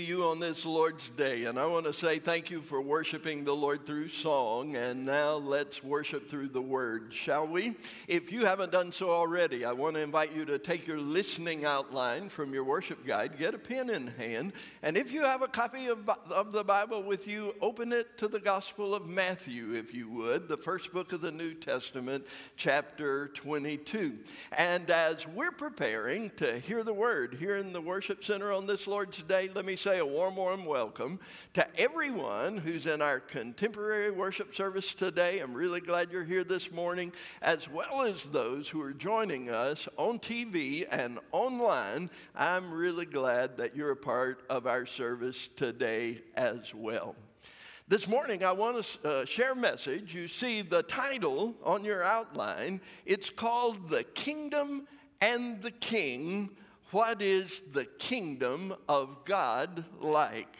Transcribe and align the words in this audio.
you 0.00 0.24
on 0.24 0.40
this 0.40 0.64
Lord's 0.64 1.10
Day, 1.10 1.44
and 1.44 1.58
I 1.58 1.66
want 1.66 1.84
to 1.86 1.92
say 1.92 2.18
thank 2.18 2.50
you 2.50 2.60
for 2.60 2.80
worshiping 2.80 3.44
the 3.44 3.54
Lord 3.54 3.84
through 3.84 4.08
song, 4.08 4.76
and 4.76 5.04
now 5.04 5.34
let's 5.34 5.84
worship 5.84 6.28
through 6.28 6.48
the 6.48 6.62
Word, 6.62 7.08
shall 7.10 7.46
we? 7.46 7.76
If 8.08 8.32
you 8.32 8.46
haven't 8.46 8.72
done 8.72 8.92
so 8.92 9.10
already, 9.10 9.64
I 9.64 9.72
want 9.72 9.96
to 9.96 10.00
invite 10.00 10.34
you 10.34 10.44
to 10.46 10.58
take 10.58 10.86
your 10.86 10.98
listening 10.98 11.64
outline 11.64 12.28
from 12.28 12.54
your 12.54 12.64
worship 12.64 13.04
guide, 13.04 13.38
get 13.38 13.54
a 13.54 13.58
pen 13.58 13.90
in 13.90 14.06
hand, 14.06 14.52
and 14.82 14.96
if 14.96 15.12
you 15.12 15.22
have 15.22 15.42
a 15.42 15.48
copy 15.48 15.88
of, 15.88 16.08
of 16.30 16.52
the 16.52 16.64
Bible 16.64 17.02
with 17.02 17.26
you, 17.26 17.54
open 17.60 17.92
it 17.92 18.16
to 18.18 18.28
the 18.28 18.40
Gospel 18.40 18.94
of 18.94 19.06
Matthew, 19.06 19.74
if 19.74 19.92
you 19.92 20.08
would, 20.10 20.48
the 20.48 20.56
first 20.56 20.92
book 20.92 21.12
of 21.12 21.20
the 21.20 21.32
New 21.32 21.54
Testament, 21.54 22.26
chapter 22.56 23.28
22. 23.28 24.18
And 24.56 24.90
as 24.90 25.26
we're 25.26 25.52
preparing 25.52 26.30
to 26.36 26.58
hear 26.58 26.84
the 26.84 26.94
Word 26.94 27.36
here 27.38 27.56
in 27.56 27.72
the 27.72 27.80
worship 27.80 28.24
center 28.24 28.52
on 28.52 28.66
this 28.66 28.86
Lord's 28.86 29.22
Day, 29.24 29.50
let 29.54 29.64
me 29.64 29.76
say 29.76 29.89
say 29.90 29.98
a 29.98 30.06
warm, 30.06 30.36
warm 30.36 30.64
welcome 30.66 31.18
to 31.52 31.66
everyone 31.76 32.58
who's 32.58 32.86
in 32.86 33.02
our 33.02 33.18
contemporary 33.18 34.12
worship 34.12 34.54
service 34.54 34.94
today. 34.94 35.40
I'm 35.40 35.52
really 35.52 35.80
glad 35.80 36.12
you're 36.12 36.22
here 36.22 36.44
this 36.44 36.70
morning, 36.70 37.12
as 37.42 37.68
well 37.68 38.02
as 38.02 38.22
those 38.22 38.68
who 38.68 38.80
are 38.82 38.92
joining 38.92 39.50
us 39.50 39.88
on 39.96 40.20
TV 40.20 40.86
and 40.88 41.18
online. 41.32 42.08
I'm 42.36 42.70
really 42.70 43.04
glad 43.04 43.56
that 43.56 43.74
you're 43.74 43.90
a 43.90 43.96
part 43.96 44.44
of 44.48 44.68
our 44.68 44.86
service 44.86 45.48
today 45.56 46.22
as 46.36 46.72
well. 46.72 47.16
This 47.88 48.06
morning, 48.06 48.44
I 48.44 48.52
want 48.52 48.84
to 48.84 49.08
uh, 49.08 49.24
share 49.24 49.52
a 49.52 49.56
message. 49.56 50.14
You 50.14 50.28
see 50.28 50.62
the 50.62 50.84
title 50.84 51.56
on 51.64 51.82
your 51.82 52.04
outline. 52.04 52.80
It's 53.06 53.28
called 53.28 53.88
The 53.88 54.04
Kingdom 54.04 54.86
and 55.20 55.60
the 55.60 55.72
King 55.72 56.50
what 56.92 57.22
is 57.22 57.60
the 57.72 57.84
kingdom 57.84 58.74
of 58.88 59.24
God 59.24 59.84
like? 60.00 60.56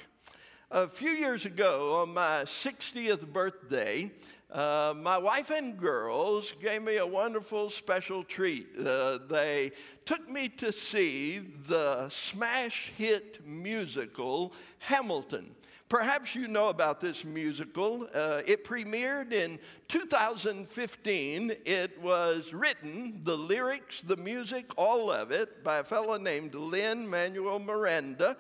A 0.71 0.87
few 0.87 1.11
years 1.11 1.45
ago, 1.45 2.03
on 2.03 2.15
my 2.15 2.43
60th 2.45 3.33
birthday, 3.33 4.13
uh, 4.53 4.95
my 4.97 5.19
wife 5.19 5.51
and 5.51 5.77
girls 5.77 6.53
gave 6.63 6.83
me 6.83 6.99
a 6.99 7.07
wonderful 7.07 7.69
special 7.69 8.23
treat. 8.23 8.69
Uh, 8.79 9.19
they 9.29 9.73
took 10.05 10.31
me 10.31 10.49
to 10.49 10.73
see 10.73 11.41
the 11.67 12.09
smash 12.11 12.93
hit 12.97 13.45
musical 13.45 14.53
Hamilton. 14.79 15.51
Perhaps 15.91 16.37
you 16.37 16.47
know 16.47 16.69
about 16.69 17.01
this 17.01 17.25
musical. 17.25 18.07
Uh, 18.15 18.43
it 18.47 18.65
premiered 18.65 19.33
in 19.33 19.59
2015. 19.89 21.53
It 21.65 22.01
was 22.01 22.55
written, 22.55 23.19
the 23.25 23.37
lyrics, 23.37 24.01
the 24.01 24.17
music, 24.17 24.71
all 24.77 25.11
of 25.11 25.33
it, 25.33 25.65
by 25.65 25.79
a 25.79 25.85
fellow 25.85 26.17
named 26.17 26.55
Lin 26.55 27.11
Manuel 27.11 27.59
Miranda. 27.59 28.37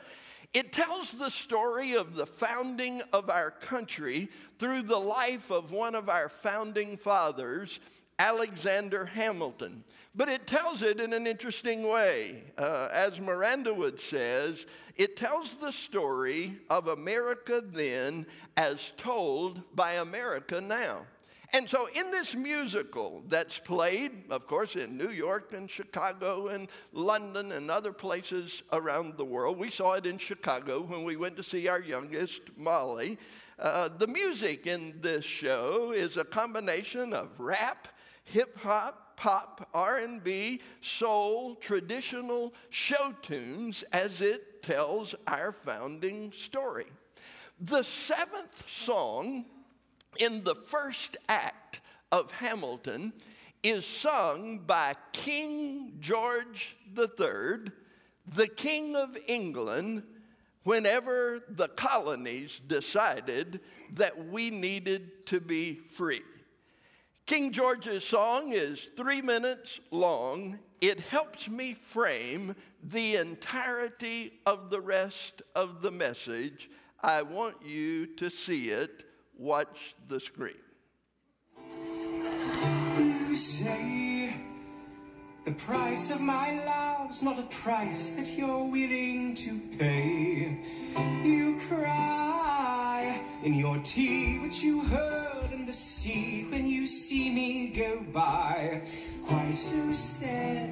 It 0.55 0.71
tells 0.71 1.11
the 1.11 1.28
story 1.28 1.95
of 1.95 2.15
the 2.15 2.25
founding 2.25 3.03
of 3.12 3.28
our 3.28 3.51
country 3.51 4.28
through 4.61 4.83
the 4.83 5.01
life 5.01 5.51
of 5.51 5.73
one 5.73 5.97
of 5.97 6.09
our 6.09 6.28
founding 6.28 6.97
fathers, 6.97 7.81
Alexander 8.21 9.06
Hamilton. 9.06 9.83
But 10.14 10.28
it 10.28 10.47
tells 10.47 10.83
it 10.83 10.98
in 10.98 11.12
an 11.12 11.27
interesting 11.27 11.86
way. 11.89 12.42
Uh, 12.58 12.89
as 12.92 13.20
Miranda 13.20 13.72
would 13.72 14.00
says, 14.00 14.66
it 14.97 15.16
tells 15.16 15.55
the 15.55 15.70
story 15.70 16.58
of 16.69 16.89
America 16.89 17.62
then 17.64 18.27
as 18.56 18.92
told 18.97 19.62
by 19.75 19.92
America 19.92 20.61
now. 20.61 21.06
And 21.53 21.69
so, 21.69 21.88
in 21.97 22.12
this 22.12 22.36
musical 22.36 23.25
that's 23.27 23.58
played, 23.58 24.12
of 24.31 24.47
course, 24.47 24.77
in 24.77 24.97
New 24.97 25.11
York 25.11 25.53
and 25.53 25.69
Chicago 25.69 26.47
and 26.48 26.69
London 26.92 27.50
and 27.50 27.70
other 27.70 27.92
places 27.92 28.62
around 28.72 29.16
the 29.16 29.25
world, 29.25 29.58
we 29.58 29.70
saw 29.70 29.94
it 29.94 30.06
in 30.06 30.19
Chicago 30.19 30.83
when 30.83 31.03
we 31.03 31.16
went 31.16 31.36
to 31.38 31.42
see 31.42 31.66
our 31.66 31.81
youngest, 31.81 32.42
Molly. 32.56 33.19
Uh, 33.58 33.88
the 33.88 34.06
music 34.06 34.69
in 34.69 34.94
this 35.00 35.25
show 35.25 35.92
is 35.92 36.16
a 36.16 36.25
combination 36.25 37.12
of 37.12 37.31
rap, 37.38 37.88
hip 38.25 38.56
hop, 38.59 39.09
pop, 39.20 39.69
R&B, 39.75 40.62
soul, 40.81 41.54
traditional 41.56 42.54
show 42.70 43.14
tunes 43.20 43.84
as 43.92 44.22
it 44.22 44.62
tells 44.62 45.14
our 45.26 45.53
founding 45.53 46.32
story. 46.32 46.86
The 47.60 47.82
seventh 47.82 48.66
song 48.66 49.44
in 50.19 50.42
the 50.42 50.54
first 50.54 51.19
act 51.28 51.82
of 52.10 52.30
Hamilton 52.30 53.12
is 53.62 53.84
sung 53.84 54.60
by 54.60 54.94
King 55.12 55.98
George 56.00 56.78
III, 56.97 57.72
the 58.26 58.48
King 58.48 58.97
of 58.97 59.19
England, 59.28 60.03
whenever 60.62 61.44
the 61.47 61.69
colonies 61.69 62.62
decided 62.66 63.60
that 63.92 64.28
we 64.28 64.48
needed 64.48 65.26
to 65.26 65.41
be 65.41 65.75
free. 65.75 66.22
King 67.30 67.52
George's 67.52 68.02
song 68.02 68.52
is 68.52 68.91
three 68.96 69.22
minutes 69.22 69.78
long. 69.92 70.58
It 70.80 70.98
helps 70.98 71.48
me 71.48 71.74
frame 71.74 72.56
the 72.82 73.14
entirety 73.14 74.41
of 74.44 74.68
the 74.68 74.80
rest 74.80 75.41
of 75.54 75.80
the 75.80 75.92
message. 75.92 76.68
I 77.00 77.22
want 77.22 77.64
you 77.64 78.06
to 78.16 78.30
see 78.30 78.70
it. 78.70 79.04
Watch 79.38 79.94
the 80.08 80.18
screen. 80.18 80.54
You 82.98 83.36
say 83.36 84.34
the 85.44 85.52
price 85.52 86.10
of 86.10 86.20
my 86.20 86.64
love's 86.64 87.22
not 87.22 87.38
a 87.38 87.42
price 87.42 88.10
that 88.14 88.26
you're 88.26 88.64
willing 88.64 89.36
to 89.36 89.60
pay. 89.78 90.64
You 91.22 91.60
cry 91.68 92.90
in 93.43 93.55
your 93.55 93.78
tea, 93.78 94.38
which 94.38 94.62
you 94.62 94.84
heard 94.84 95.53
in 95.53 95.66
the 95.66 95.72
sea 95.72 96.47
when 96.50 96.66
you 96.66 96.87
see 96.87 97.31
me 97.31 97.69
go 97.69 98.00
by. 98.12 98.83
Why 99.27 99.50
so 99.50 99.93
sad? 99.93 100.71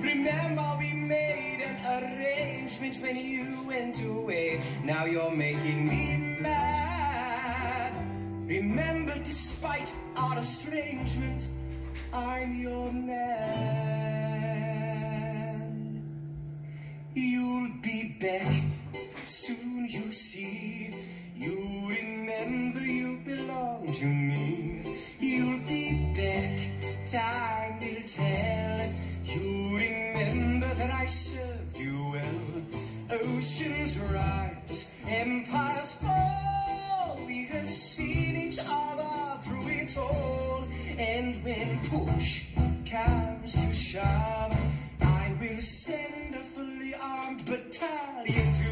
Remember 0.00 0.76
we 0.78 0.92
made 0.92 1.62
an 1.64 1.76
arrangement 1.86 2.96
when 3.00 3.16
you 3.16 3.56
went 3.66 4.02
away. 4.02 4.60
Now 4.84 5.04
you're 5.04 5.30
making 5.30 5.88
me 5.88 6.38
mad. 6.40 7.92
Remember, 8.46 9.18
despite 9.24 9.94
our 10.16 10.38
estrangement, 10.38 11.48
I'm 12.12 12.54
your 12.60 12.92
man. 12.92 14.24
You'll 17.14 17.70
be 17.80 18.16
back 18.20 18.73
soon, 19.26 19.86
you'll 19.88 20.12
see. 20.12 20.94
you'll 21.34 21.88
remember 21.88 22.80
you 22.80 23.18
belong 23.24 23.86
to 23.92 24.04
me. 24.04 24.84
You'll 25.18 25.60
be 25.66 26.12
back, 26.14 26.60
time 27.06 27.80
will 27.80 28.02
tell. 28.06 28.92
You'll 29.24 29.76
remember 29.76 30.74
that 30.74 30.90
I 30.90 31.06
served 31.06 31.76
you 31.78 32.12
well. 32.12 33.20
Oceans 33.20 33.98
rise, 33.98 34.90
empires 35.08 35.94
fall. 35.94 37.18
We 37.26 37.46
have 37.46 37.70
seen 37.70 38.36
each 38.36 38.58
other 38.58 39.40
through 39.42 39.68
it 39.68 39.96
all. 39.96 40.64
And 40.98 41.42
when 41.44 41.80
push 41.88 42.44
comes 42.90 43.52
to 43.54 43.72
shove, 43.72 44.56
I 45.00 45.34
will 45.40 45.62
send 45.62 46.34
a 46.34 46.40
fully 46.40 46.94
armed 46.94 47.44
battalion 47.46 48.63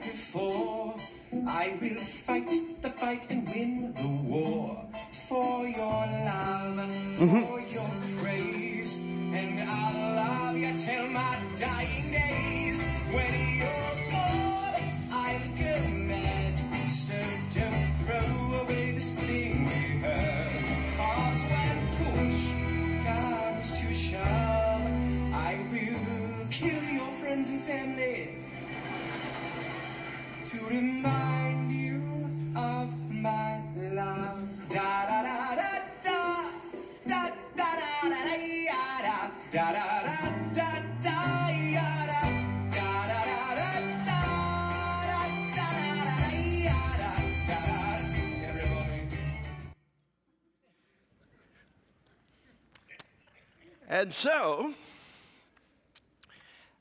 before. 0.00 0.96
I 1.46 1.76
will 1.80 2.00
fight 2.00 2.50
the 2.82 2.90
fight 2.90 3.30
and 3.30 3.47
And 53.98 54.14
so, 54.14 54.72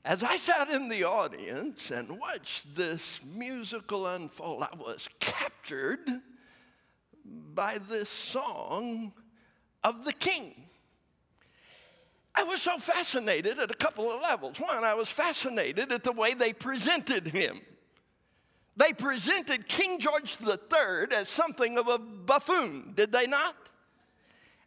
as 0.06 0.22
I 0.22 0.38
sat 0.38 0.69
in 0.69 0.88
the 0.88 1.04
audience 1.04 1.90
and 1.90 2.19
watched 2.19 2.75
this 2.75 3.22
musical 3.25 4.06
unfold, 4.06 4.62
I 4.62 4.75
was 4.78 5.10
captured 5.19 6.08
by 7.25 7.80
this 7.90 8.08
song 8.08 9.14
of 9.84 10.06
the 10.06 10.14
king. 10.14 10.54
I 12.36 12.44
was 12.44 12.62
so 12.62 12.78
fascinated 12.78 13.58
at 13.58 13.72
a 13.72 13.78
couple 13.78 14.12
of 14.12 14.22
levels. 14.22 14.60
One, 14.60 14.84
I 14.84 14.94
was 14.94 15.10
fascinated 15.10 15.92
at 15.92 16.04
the 16.04 16.12
way 16.12 16.36
they 16.36 16.54
presented 16.54 17.30
him. 17.30 17.62
They 18.75 18.94
presented 18.94 19.68
King 19.68 20.00
George 20.00 20.38
III 20.40 21.18
as 21.18 21.30
something 21.30 21.80
of 21.80 21.88
a 21.88 21.98
buffoon, 21.98 22.94
did 22.96 23.12
they 23.12 23.25
not? 23.25 23.56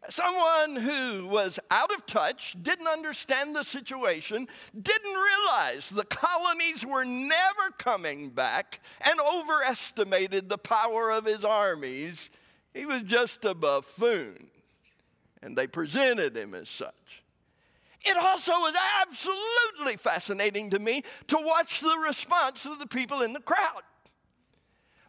Someone 0.08 0.76
who 0.76 1.26
was 1.26 1.60
out 1.70 1.94
of 1.94 2.06
touch, 2.06 2.56
didn't 2.60 2.88
understand 2.88 3.54
the 3.54 3.64
situation, 3.64 4.48
didn't 4.80 5.12
realize 5.12 5.90
the 5.90 6.04
colonies 6.04 6.86
were 6.86 7.04
never 7.04 7.70
coming 7.76 8.30
back, 8.30 8.80
and 9.02 9.20
overestimated 9.20 10.48
the 10.48 10.58
power 10.58 11.10
of 11.10 11.26
his 11.26 11.44
armies. 11.44 12.30
He 12.72 12.86
was 12.86 13.02
just 13.02 13.44
a 13.44 13.54
buffoon, 13.54 14.46
and 15.42 15.56
they 15.56 15.66
presented 15.66 16.34
him 16.34 16.54
as 16.54 16.70
such. 16.70 17.22
It 18.02 18.16
also 18.16 18.52
was 18.52 18.74
absolutely 19.02 19.98
fascinating 19.98 20.70
to 20.70 20.78
me 20.78 21.02
to 21.26 21.36
watch 21.38 21.80
the 21.80 22.02
response 22.06 22.64
of 22.64 22.78
the 22.78 22.86
people 22.86 23.20
in 23.20 23.34
the 23.34 23.40
crowd 23.40 23.82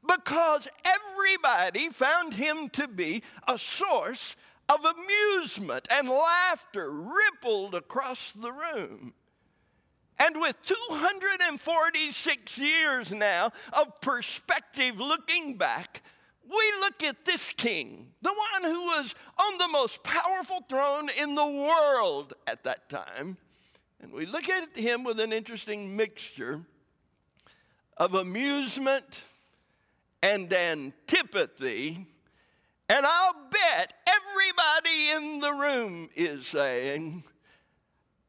because 0.05 0.67
everybody 0.83 1.89
found 1.89 2.33
him 2.33 2.69
to 2.69 2.87
be 2.87 3.23
a 3.47 3.57
source 3.57 4.35
of 4.73 4.85
amusement 4.85 5.87
and 5.91 6.07
laughter 6.09 6.91
rippled 6.91 7.75
across 7.75 8.31
the 8.31 8.51
room. 8.51 9.13
And 10.19 10.39
with 10.39 10.61
246 10.63 12.57
years 12.59 13.11
now 13.11 13.51
of 13.73 14.01
perspective 14.01 14.99
looking 14.99 15.57
back, 15.57 16.03
we 16.47 16.73
look 16.79 17.01
at 17.01 17.25
this 17.25 17.47
king, 17.47 18.07
the 18.21 18.33
one 18.33 18.71
who 18.71 18.81
was 18.81 19.15
on 19.39 19.57
the 19.57 19.67
most 19.69 20.03
powerful 20.03 20.63
throne 20.69 21.09
in 21.19 21.35
the 21.35 21.47
world 21.47 22.33
at 22.45 22.63
that 22.65 22.89
time, 22.89 23.37
and 24.01 24.11
we 24.11 24.25
look 24.25 24.49
at 24.49 24.75
him 24.75 25.03
with 25.03 25.19
an 25.19 25.31
interesting 25.31 25.95
mixture 25.95 26.61
of 27.97 28.15
amusement 28.15 29.23
and 30.21 30.51
antipathy. 30.51 32.07
And 32.91 33.05
I'll 33.05 33.35
bet 33.49 33.93
everybody 34.05 35.11
in 35.15 35.39
the 35.39 35.53
room 35.53 36.09
is 36.13 36.45
saying, 36.45 37.23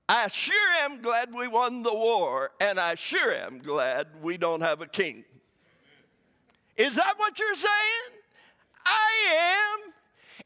I 0.08 0.28
sure 0.28 0.54
am 0.82 1.02
glad 1.02 1.34
we 1.34 1.48
won 1.48 1.82
the 1.82 1.92
war, 1.92 2.52
and 2.60 2.78
I 2.78 2.94
sure 2.94 3.34
am 3.34 3.58
glad 3.58 4.06
we 4.22 4.36
don't 4.36 4.60
have 4.60 4.80
a 4.80 4.86
king. 4.86 5.24
Is 6.76 6.94
that 6.94 7.14
what 7.16 7.40
you're 7.40 7.56
saying? 7.56 8.20
I 8.86 9.80
am. 9.80 9.92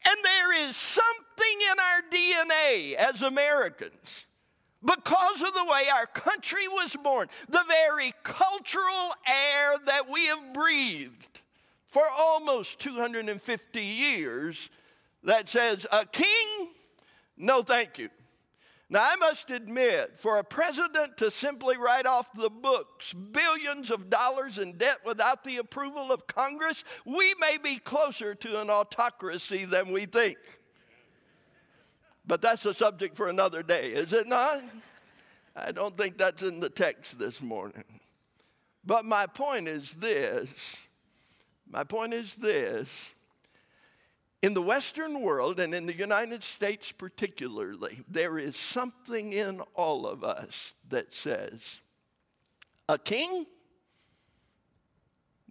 And 0.09 0.17
there 0.23 0.67
is 0.67 0.75
something 0.75 1.59
in 1.71 1.77
our 1.79 2.01
DNA 2.11 2.95
as 2.95 3.21
Americans 3.21 4.25
because 4.83 5.41
of 5.43 5.53
the 5.53 5.65
way 5.65 5.83
our 5.95 6.07
country 6.07 6.67
was 6.67 6.95
born, 6.95 7.27
the 7.49 7.63
very 7.67 8.15
cultural 8.23 9.13
air 9.27 9.75
that 9.85 10.09
we 10.09 10.25
have 10.25 10.53
breathed 10.53 11.41
for 11.87 12.03
almost 12.17 12.79
250 12.79 13.81
years 13.81 14.69
that 15.23 15.49
says, 15.49 15.87
a 15.91 16.05
king, 16.05 16.69
no 17.37 17.61
thank 17.61 17.97
you. 17.97 18.09
Now, 18.89 19.01
I 19.03 19.17
must 19.17 19.49
admit, 19.49 20.17
for 20.17 20.37
a 20.37 20.43
president 20.45 21.17
to 21.17 21.29
simply 21.29 21.75
write 21.75 22.05
off 22.05 22.31
the 22.31 22.49
books 22.49 23.11
billions 23.11 23.91
of 23.91 24.09
dollars 24.09 24.57
in 24.57 24.77
debt 24.77 24.99
without 25.05 25.43
the 25.43 25.57
approval 25.57 26.11
of 26.11 26.25
Congress, 26.25 26.85
we 27.03 27.33
may 27.39 27.57
be 27.61 27.79
closer 27.79 28.33
to 28.33 28.61
an 28.61 28.69
autocracy 28.69 29.65
than 29.65 29.91
we 29.91 30.05
think. 30.05 30.37
But 32.25 32.41
that's 32.41 32.65
a 32.65 32.73
subject 32.73 33.17
for 33.17 33.27
another 33.27 33.61
day, 33.61 33.91
is 33.91 34.13
it 34.13 34.27
not? 34.27 34.63
I 35.53 35.73
don't 35.73 35.97
think 35.97 36.17
that's 36.17 36.43
in 36.43 36.61
the 36.61 36.69
text 36.69 37.19
this 37.19 37.41
morning. 37.41 37.83
But 38.85 39.03
my 39.03 39.25
point 39.25 39.67
is 39.67 39.93
this 39.93 40.81
my 41.69 41.83
point 41.83 42.13
is 42.13 42.35
this. 42.35 43.11
In 44.41 44.53
the 44.53 44.61
Western 44.61 45.21
world 45.21 45.59
and 45.59 45.73
in 45.73 45.87
the 45.87 45.95
United 45.95 46.43
States 46.43 46.91
particularly, 46.91 48.03
there 48.07 48.37
is 48.37 48.55
something 48.55 49.33
in 49.33 49.61
all 49.73 50.05
of 50.05 50.23
us 50.23 50.73
that 50.89 51.13
says, 51.13 51.81
a 52.87 52.97
king? 52.97 53.45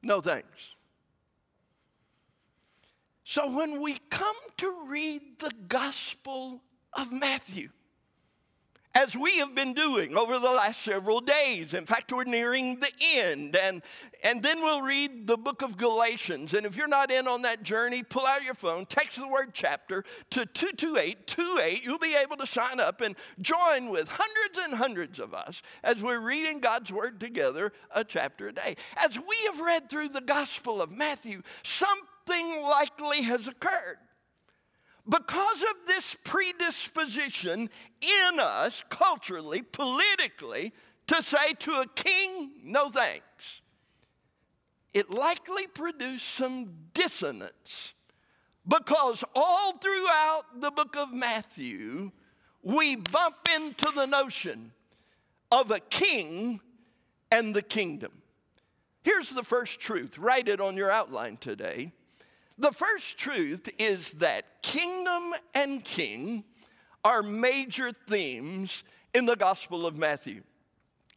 No 0.02 0.20
thanks. 0.20 0.74
So 3.24 3.50
when 3.50 3.80
we 3.80 3.96
come 4.08 4.36
to 4.58 4.72
read 4.86 5.40
the 5.40 5.50
Gospel 5.66 6.62
of 6.92 7.10
Matthew, 7.10 7.70
as 8.96 9.14
we 9.14 9.36
have 9.36 9.54
been 9.54 9.74
doing 9.74 10.16
over 10.16 10.38
the 10.38 10.50
last 10.50 10.80
several 10.80 11.20
days. 11.20 11.74
In 11.74 11.84
fact, 11.84 12.10
we're 12.10 12.24
nearing 12.24 12.80
the 12.80 12.90
end. 13.02 13.54
And, 13.54 13.82
and 14.24 14.42
then 14.42 14.60
we'll 14.60 14.80
read 14.80 15.26
the 15.26 15.36
book 15.36 15.60
of 15.60 15.76
Galatians. 15.76 16.54
And 16.54 16.64
if 16.64 16.76
you're 16.76 16.88
not 16.88 17.10
in 17.10 17.28
on 17.28 17.42
that 17.42 17.62
journey, 17.62 18.02
pull 18.02 18.24
out 18.24 18.42
your 18.42 18.54
phone, 18.54 18.86
text 18.86 19.18
the 19.18 19.28
word 19.28 19.50
chapter 19.52 20.02
to 20.30 20.46
22828. 20.46 21.84
You'll 21.84 21.98
be 21.98 22.16
able 22.16 22.38
to 22.38 22.46
sign 22.46 22.80
up 22.80 23.02
and 23.02 23.14
join 23.38 23.90
with 23.90 24.08
hundreds 24.08 24.58
and 24.64 24.72
hundreds 24.72 25.18
of 25.18 25.34
us 25.34 25.60
as 25.84 26.02
we're 26.02 26.20
reading 26.20 26.60
God's 26.60 26.90
word 26.90 27.20
together 27.20 27.74
a 27.94 28.02
chapter 28.02 28.46
a 28.46 28.52
day. 28.52 28.76
As 29.04 29.18
we 29.18 29.36
have 29.44 29.60
read 29.60 29.90
through 29.90 30.08
the 30.08 30.22
Gospel 30.22 30.80
of 30.80 30.90
Matthew, 30.90 31.42
something 31.62 32.62
likely 32.62 33.24
has 33.24 33.46
occurred. 33.46 33.98
Because 35.08 35.62
of 35.62 35.86
this 35.86 36.16
predisposition 36.24 37.70
in 38.00 38.40
us, 38.40 38.82
culturally, 38.88 39.62
politically, 39.62 40.72
to 41.06 41.22
say 41.22 41.52
to 41.60 41.80
a 41.80 41.86
king, 41.94 42.50
no 42.64 42.90
thanks, 42.90 43.60
it 44.92 45.10
likely 45.10 45.68
produced 45.68 46.26
some 46.26 46.70
dissonance. 46.92 47.94
Because 48.66 49.22
all 49.34 49.74
throughout 49.74 50.60
the 50.60 50.72
book 50.72 50.96
of 50.96 51.12
Matthew, 51.12 52.10
we 52.62 52.96
bump 52.96 53.36
into 53.54 53.92
the 53.94 54.06
notion 54.06 54.72
of 55.52 55.70
a 55.70 55.78
king 55.78 56.60
and 57.30 57.54
the 57.54 57.62
kingdom. 57.62 58.10
Here's 59.02 59.30
the 59.30 59.44
first 59.44 59.78
truth. 59.78 60.18
Write 60.18 60.48
it 60.48 60.60
on 60.60 60.76
your 60.76 60.90
outline 60.90 61.36
today. 61.36 61.92
The 62.58 62.72
first 62.72 63.18
truth 63.18 63.68
is 63.78 64.12
that 64.14 64.62
kingdom 64.62 65.34
and 65.54 65.84
king 65.84 66.44
are 67.04 67.22
major 67.22 67.92
themes 67.92 68.82
in 69.14 69.26
the 69.26 69.36
Gospel 69.36 69.86
of 69.86 69.96
Matthew. 69.96 70.42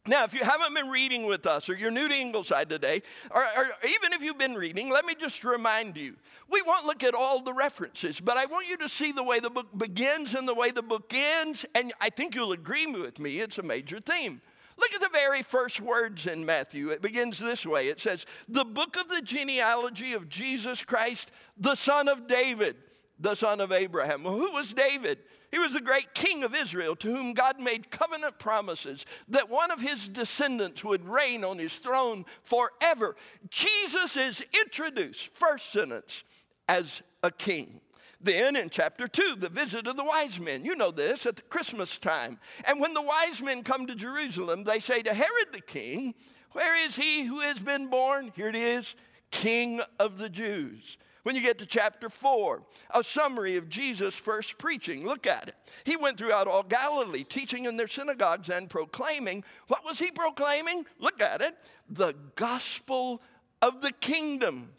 Now, 0.06 0.24
if 0.24 0.32
you 0.32 0.42
haven't 0.42 0.74
been 0.74 0.88
reading 0.88 1.26
with 1.26 1.46
us, 1.46 1.68
or 1.68 1.74
you're 1.74 1.90
new 1.90 2.08
to 2.08 2.14
Ingleside 2.14 2.70
today, 2.70 3.02
or, 3.30 3.42
or, 3.42 3.66
even 3.86 4.14
if 4.14 4.22
you've 4.22 4.38
been 4.38 4.54
reading, 4.54 4.88
let 4.88 5.04
me 5.04 5.14
just 5.14 5.44
remind 5.44 5.96
you 5.96 6.16
we 6.48 6.62
won't 6.62 6.86
look 6.86 7.04
at 7.04 7.14
all 7.14 7.42
the 7.42 7.52
references, 7.52 8.18
but 8.18 8.38
I 8.38 8.46
want 8.46 8.66
you 8.66 8.78
to 8.78 8.88
see 8.88 9.12
the 9.12 9.22
way 9.22 9.40
the 9.40 9.50
book 9.50 9.66
begins 9.76 10.34
and 10.34 10.48
the 10.48 10.54
way 10.54 10.70
the 10.70 10.82
book 10.82 11.12
ends, 11.14 11.66
and 11.74 11.92
I 12.00 12.08
think 12.08 12.34
you'll 12.34 12.52
agree 12.52 12.86
with 12.86 13.18
me, 13.18 13.40
it's 13.40 13.58
a 13.58 13.62
major 13.62 14.00
theme. 14.00 14.40
Look 14.80 14.94
at 14.94 15.00
the 15.00 15.08
very 15.12 15.42
first 15.42 15.80
words 15.80 16.26
in 16.26 16.46
Matthew. 16.46 16.88
It 16.88 17.02
begins 17.02 17.38
this 17.38 17.66
way 17.66 17.88
it 17.88 18.00
says, 18.00 18.24
The 18.48 18.64
book 18.64 18.96
of 18.96 19.08
the 19.08 19.20
genealogy 19.20 20.14
of 20.14 20.28
Jesus 20.28 20.82
Christ, 20.82 21.30
the 21.58 21.74
son 21.74 22.08
of 22.08 22.26
David, 22.26 22.76
the 23.18 23.34
son 23.34 23.60
of 23.60 23.72
Abraham. 23.72 24.24
Well, 24.24 24.38
who 24.38 24.52
was 24.52 24.72
David? 24.72 25.18
He 25.52 25.58
was 25.58 25.74
the 25.74 25.80
great 25.80 26.14
king 26.14 26.44
of 26.44 26.54
Israel 26.54 26.96
to 26.96 27.14
whom 27.14 27.34
God 27.34 27.60
made 27.60 27.90
covenant 27.90 28.38
promises 28.38 29.04
that 29.28 29.50
one 29.50 29.70
of 29.70 29.80
his 29.80 30.08
descendants 30.08 30.84
would 30.84 31.06
reign 31.06 31.44
on 31.44 31.58
his 31.58 31.76
throne 31.78 32.24
forever. 32.42 33.16
Jesus 33.50 34.16
is 34.16 34.42
introduced, 34.64 35.26
first 35.34 35.72
sentence, 35.72 36.22
as 36.68 37.02
a 37.22 37.30
king. 37.30 37.80
Then 38.22 38.54
in 38.54 38.68
chapter 38.68 39.06
2, 39.06 39.36
the 39.38 39.48
visit 39.48 39.86
of 39.86 39.96
the 39.96 40.04
wise 40.04 40.38
men. 40.38 40.64
You 40.64 40.76
know 40.76 40.90
this 40.90 41.24
at 41.24 41.36
the 41.36 41.42
Christmas 41.42 41.96
time. 41.98 42.38
And 42.66 42.80
when 42.80 42.92
the 42.92 43.02
wise 43.02 43.40
men 43.40 43.62
come 43.62 43.86
to 43.86 43.94
Jerusalem, 43.94 44.64
they 44.64 44.80
say 44.80 45.00
to 45.02 45.14
Herod 45.14 45.52
the 45.52 45.62
king, 45.62 46.14
Where 46.52 46.86
is 46.86 46.96
he 46.96 47.24
who 47.24 47.40
has 47.40 47.58
been 47.58 47.88
born? 47.88 48.30
Here 48.36 48.48
it 48.48 48.56
is, 48.56 48.94
King 49.30 49.80
of 49.98 50.18
the 50.18 50.28
Jews. 50.28 50.98
When 51.22 51.34
you 51.34 51.42
get 51.42 51.58
to 51.58 51.66
chapter 51.66 52.08
4, 52.08 52.62
a 52.94 53.04
summary 53.04 53.56
of 53.56 53.68
Jesus' 53.68 54.14
first 54.14 54.56
preaching. 54.56 55.06
Look 55.06 55.26
at 55.26 55.48
it. 55.48 55.54
He 55.84 55.96
went 55.96 56.16
throughout 56.16 56.46
all 56.46 56.62
Galilee, 56.62 57.24
teaching 57.24 57.66
in 57.66 57.76
their 57.76 57.86
synagogues 57.86 58.48
and 58.48 58.70
proclaiming. 58.70 59.44
What 59.68 59.84
was 59.84 59.98
he 59.98 60.10
proclaiming? 60.10 60.86
Look 60.98 61.20
at 61.20 61.42
it. 61.42 61.56
The 61.90 62.14
gospel 62.36 63.22
of 63.60 63.82
the 63.82 63.92
kingdom. 63.92 64.70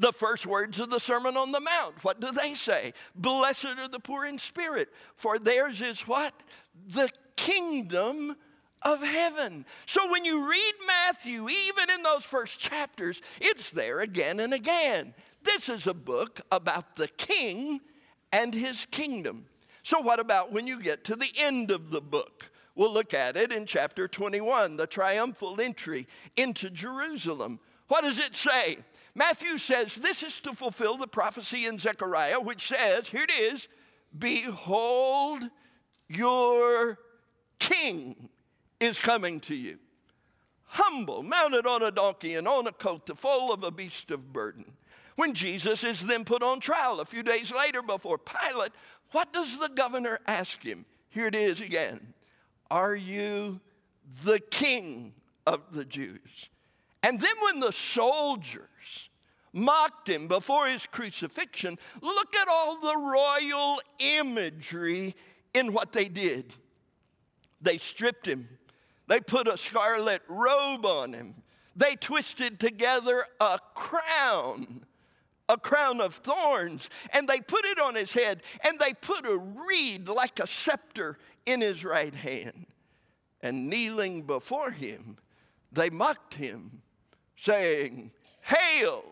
The 0.00 0.12
first 0.12 0.46
words 0.46 0.80
of 0.80 0.88
the 0.88 0.98
Sermon 0.98 1.36
on 1.36 1.52
the 1.52 1.60
Mount, 1.60 2.02
what 2.02 2.20
do 2.20 2.32
they 2.32 2.54
say? 2.54 2.94
Blessed 3.14 3.66
are 3.78 3.88
the 3.88 4.00
poor 4.00 4.24
in 4.24 4.38
spirit, 4.38 4.88
for 5.14 5.38
theirs 5.38 5.82
is 5.82 6.00
what? 6.08 6.32
The 6.88 7.10
kingdom 7.36 8.34
of 8.80 9.02
heaven. 9.02 9.66
So 9.84 10.10
when 10.10 10.24
you 10.24 10.50
read 10.50 10.72
Matthew, 10.86 11.48
even 11.50 11.90
in 11.90 12.02
those 12.02 12.24
first 12.24 12.58
chapters, 12.58 13.20
it's 13.42 13.68
there 13.70 14.00
again 14.00 14.40
and 14.40 14.54
again. 14.54 15.12
This 15.42 15.68
is 15.68 15.86
a 15.86 15.92
book 15.92 16.40
about 16.50 16.96
the 16.96 17.08
king 17.08 17.80
and 18.32 18.54
his 18.54 18.86
kingdom. 18.86 19.44
So, 19.82 20.00
what 20.00 20.20
about 20.20 20.50
when 20.50 20.66
you 20.66 20.80
get 20.80 21.04
to 21.04 21.16
the 21.16 21.30
end 21.36 21.70
of 21.70 21.90
the 21.90 22.00
book? 22.00 22.50
We'll 22.74 22.92
look 22.92 23.12
at 23.12 23.36
it 23.36 23.52
in 23.52 23.66
chapter 23.66 24.08
21, 24.08 24.76
the 24.76 24.86
triumphal 24.86 25.60
entry 25.60 26.06
into 26.36 26.70
Jerusalem. 26.70 27.58
What 27.88 28.02
does 28.02 28.18
it 28.18 28.34
say? 28.34 28.78
Matthew 29.14 29.58
says 29.58 29.96
this 29.96 30.22
is 30.22 30.40
to 30.40 30.52
fulfill 30.52 30.96
the 30.96 31.06
prophecy 31.06 31.66
in 31.66 31.78
Zechariah, 31.78 32.40
which 32.40 32.68
says, 32.68 33.08
here 33.08 33.22
it 33.22 33.32
is, 33.32 33.68
Behold, 34.16 35.42
your 36.08 36.98
king 37.58 38.28
is 38.80 38.98
coming 38.98 39.40
to 39.40 39.54
you. 39.54 39.78
Humble, 40.64 41.22
mounted 41.22 41.66
on 41.66 41.82
a 41.82 41.90
donkey 41.90 42.34
and 42.34 42.46
on 42.46 42.66
a 42.66 42.72
coat, 42.72 43.06
the 43.06 43.14
foal 43.14 43.52
of 43.52 43.62
a 43.64 43.70
beast 43.70 44.10
of 44.10 44.32
burden. 44.32 44.72
When 45.16 45.34
Jesus 45.34 45.84
is 45.84 46.06
then 46.06 46.24
put 46.24 46.42
on 46.42 46.60
trial 46.60 47.00
a 47.00 47.04
few 47.04 47.22
days 47.22 47.52
later 47.52 47.82
before 47.82 48.18
Pilate, 48.18 48.72
what 49.10 49.32
does 49.32 49.58
the 49.58 49.68
governor 49.68 50.18
ask 50.26 50.62
him? 50.62 50.86
Here 51.08 51.26
it 51.26 51.34
is 51.34 51.60
again 51.60 52.14
Are 52.70 52.94
you 52.94 53.60
the 54.24 54.38
king 54.38 55.12
of 55.46 55.72
the 55.72 55.84
Jews? 55.84 56.48
And 57.02 57.20
then 57.20 57.34
when 57.42 57.60
the 57.60 57.72
soldiers 57.72 58.69
mocked 59.52 60.08
him 60.08 60.28
before 60.28 60.66
his 60.66 60.86
crucifixion, 60.86 61.78
look 62.00 62.34
at 62.36 62.48
all 62.48 62.80
the 62.80 62.96
royal 62.96 63.80
imagery 63.98 65.14
in 65.54 65.72
what 65.72 65.92
they 65.92 66.08
did. 66.08 66.52
They 67.60 67.78
stripped 67.78 68.26
him, 68.26 68.48
they 69.06 69.20
put 69.20 69.48
a 69.48 69.58
scarlet 69.58 70.22
robe 70.28 70.86
on 70.86 71.12
him, 71.12 71.34
they 71.76 71.96
twisted 71.96 72.58
together 72.60 73.24
a 73.40 73.58
crown 73.74 74.86
a 75.50 75.58
crown 75.58 76.00
of 76.00 76.14
thorns, 76.14 76.88
and 77.12 77.28
they 77.28 77.40
put 77.40 77.64
it 77.64 77.80
on 77.80 77.96
his 77.96 78.12
head, 78.12 78.42
and 78.64 78.78
they 78.78 78.92
put 78.94 79.26
a 79.26 79.36
reed 79.36 80.08
like 80.08 80.38
a 80.38 80.46
scepter 80.46 81.18
in 81.44 81.60
his 81.60 81.84
right 81.84 82.14
hand. 82.14 82.66
And 83.42 83.68
kneeling 83.68 84.22
before 84.22 84.70
him, 84.70 85.16
they 85.72 85.90
mocked 85.90 86.34
him, 86.34 86.82
saying, 87.36 88.12
Hail, 88.42 89.02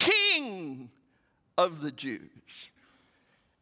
King 0.00 0.90
of 1.56 1.80
the 1.80 1.92
Jews. 1.92 2.70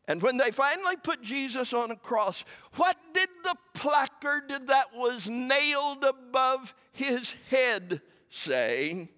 And 0.06 0.22
when 0.22 0.38
they 0.38 0.50
finally 0.50 0.96
put 0.96 1.20
Jesus 1.20 1.74
on 1.74 1.90
a 1.90 1.96
cross, 1.96 2.44
what 2.76 2.96
did 3.12 3.28
the 3.44 3.56
placard 3.74 4.50
that 4.68 4.86
was 4.94 5.28
nailed 5.28 6.02
above 6.02 6.74
his 6.92 7.34
head 7.50 8.00
say? 8.30 9.10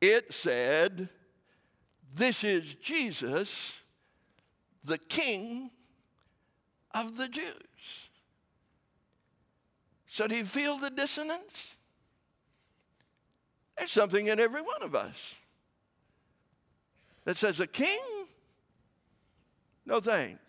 It 0.00 0.32
said, 0.32 1.08
this 2.14 2.44
is 2.44 2.74
Jesus, 2.76 3.80
the 4.84 4.98
King 4.98 5.70
of 6.94 7.16
the 7.16 7.28
Jews. 7.28 8.08
So, 10.06 10.28
do 10.28 10.36
you 10.36 10.44
feel 10.44 10.76
the 10.76 10.90
dissonance? 10.90 11.74
There's 13.78 13.90
something 13.90 14.26
in 14.26 14.38
every 14.38 14.60
one 14.60 14.82
of 14.82 14.94
us 14.94 15.36
that 17.24 17.36
says, 17.36 17.60
A 17.60 17.66
king? 17.66 17.98
No 19.84 20.00
thanks. 20.00 20.40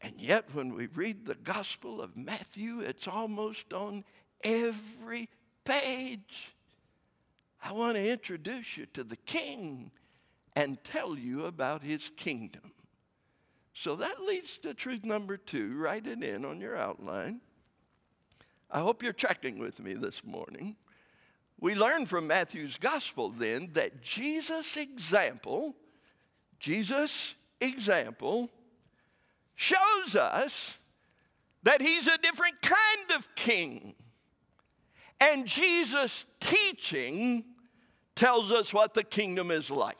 And 0.00 0.14
yet, 0.20 0.44
when 0.52 0.74
we 0.74 0.86
read 0.86 1.26
the 1.26 1.34
Gospel 1.34 2.00
of 2.00 2.16
Matthew, 2.16 2.80
it's 2.80 3.08
almost 3.08 3.72
on 3.72 4.04
every 4.44 5.28
page. 5.64 6.54
I 7.62 7.72
want 7.72 7.96
to 7.96 8.08
introduce 8.08 8.76
you 8.76 8.86
to 8.94 9.02
the 9.02 9.16
king 9.16 9.90
and 10.54 10.82
tell 10.84 11.18
you 11.18 11.46
about 11.46 11.82
his 11.82 12.10
kingdom. 12.16 12.72
So 13.74 13.96
that 13.96 14.22
leads 14.22 14.58
to 14.58 14.74
truth 14.74 15.04
number 15.04 15.36
two. 15.36 15.76
Write 15.76 16.06
it 16.06 16.22
in 16.22 16.44
on 16.44 16.60
your 16.60 16.76
outline. 16.76 17.40
I 18.70 18.80
hope 18.80 19.02
you're 19.02 19.12
tracking 19.12 19.58
with 19.58 19.80
me 19.80 19.94
this 19.94 20.24
morning. 20.24 20.76
We 21.60 21.74
learn 21.74 22.06
from 22.06 22.26
Matthew's 22.26 22.76
gospel 22.76 23.30
then 23.30 23.70
that 23.72 24.02
Jesus' 24.02 24.76
example, 24.76 25.74
Jesus' 26.58 27.34
example, 27.60 28.50
shows 29.54 30.14
us 30.14 30.78
that 31.62 31.80
he's 31.80 32.06
a 32.06 32.18
different 32.18 32.60
kind 32.62 33.10
of 33.16 33.34
king. 33.34 33.94
And 35.20 35.46
Jesus' 35.46 36.26
teaching 36.40 37.44
tells 38.14 38.52
us 38.52 38.72
what 38.72 38.94
the 38.94 39.02
kingdom 39.02 39.50
is 39.50 39.70
like. 39.70 39.96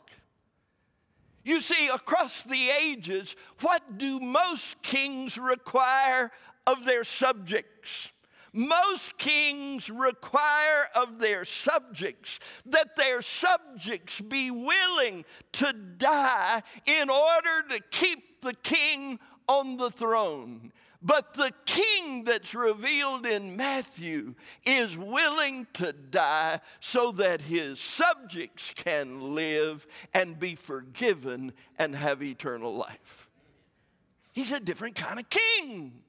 You 1.42 1.60
see, 1.60 1.88
across 1.88 2.42
the 2.42 2.68
ages, 2.82 3.36
what 3.60 3.98
do 3.98 4.20
most 4.20 4.82
kings 4.82 5.38
require 5.38 6.32
of 6.66 6.84
their 6.84 7.04
subjects? 7.04 8.10
Most 8.56 9.18
kings 9.18 9.90
require 9.90 10.88
of 10.94 11.18
their 11.18 11.44
subjects 11.44 12.40
that 12.64 12.96
their 12.96 13.20
subjects 13.20 14.18
be 14.18 14.50
willing 14.50 15.26
to 15.52 15.74
die 15.74 16.62
in 16.86 17.10
order 17.10 17.68
to 17.68 17.80
keep 17.90 18.40
the 18.40 18.54
king 18.54 19.20
on 19.46 19.76
the 19.76 19.90
throne. 19.90 20.72
But 21.02 21.34
the 21.34 21.52
king 21.66 22.24
that's 22.24 22.54
revealed 22.54 23.26
in 23.26 23.56
Matthew 23.56 24.34
is 24.64 24.96
willing 24.96 25.66
to 25.74 25.92
die 25.92 26.60
so 26.80 27.12
that 27.12 27.42
his 27.42 27.78
subjects 27.78 28.72
can 28.74 29.34
live 29.34 29.86
and 30.14 30.38
be 30.38 30.54
forgiven 30.54 31.52
and 31.78 31.94
have 31.94 32.22
eternal 32.22 32.74
life. 32.74 33.28
He's 34.32 34.50
a 34.50 34.60
different 34.60 34.96
kind 34.96 35.20
of 35.20 35.26
king. 35.28 36.00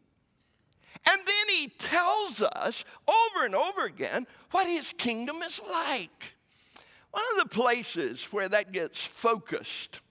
And 1.09 1.21
then 1.25 1.55
he 1.55 1.69
tells 1.69 2.41
us 2.41 2.83
over 3.07 3.45
and 3.45 3.55
over 3.55 3.85
again 3.85 4.27
what 4.51 4.67
his 4.67 4.91
kingdom 4.97 5.37
is 5.41 5.59
like. 5.71 6.33
One 7.11 7.23
of 7.33 7.43
the 7.49 7.55
places 7.55 8.25
where 8.25 8.49
that 8.49 8.71
gets 8.73 9.03
focused 9.03 10.01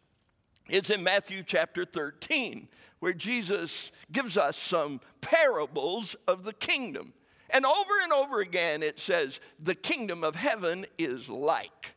is 0.69 0.91
in 0.91 1.03
Matthew 1.03 1.43
chapter 1.45 1.85
13 1.85 2.69
where 2.99 3.13
Jesus 3.13 3.93
gives 4.11 4.37
us 4.37 4.57
some 4.57 5.01
parables 5.21 6.17
of 6.27 6.45
the 6.45 6.55
kingdom. 6.55 7.13
And 7.51 7.65
over 7.65 7.93
and 8.03 8.13
over 8.13 8.41
again, 8.41 8.83
it 8.83 8.99
says, 8.99 9.39
the 9.61 9.75
kingdom 9.75 10.25
of 10.25 10.35
heaven 10.35 10.87
is 10.99 11.29
like. 11.29 11.95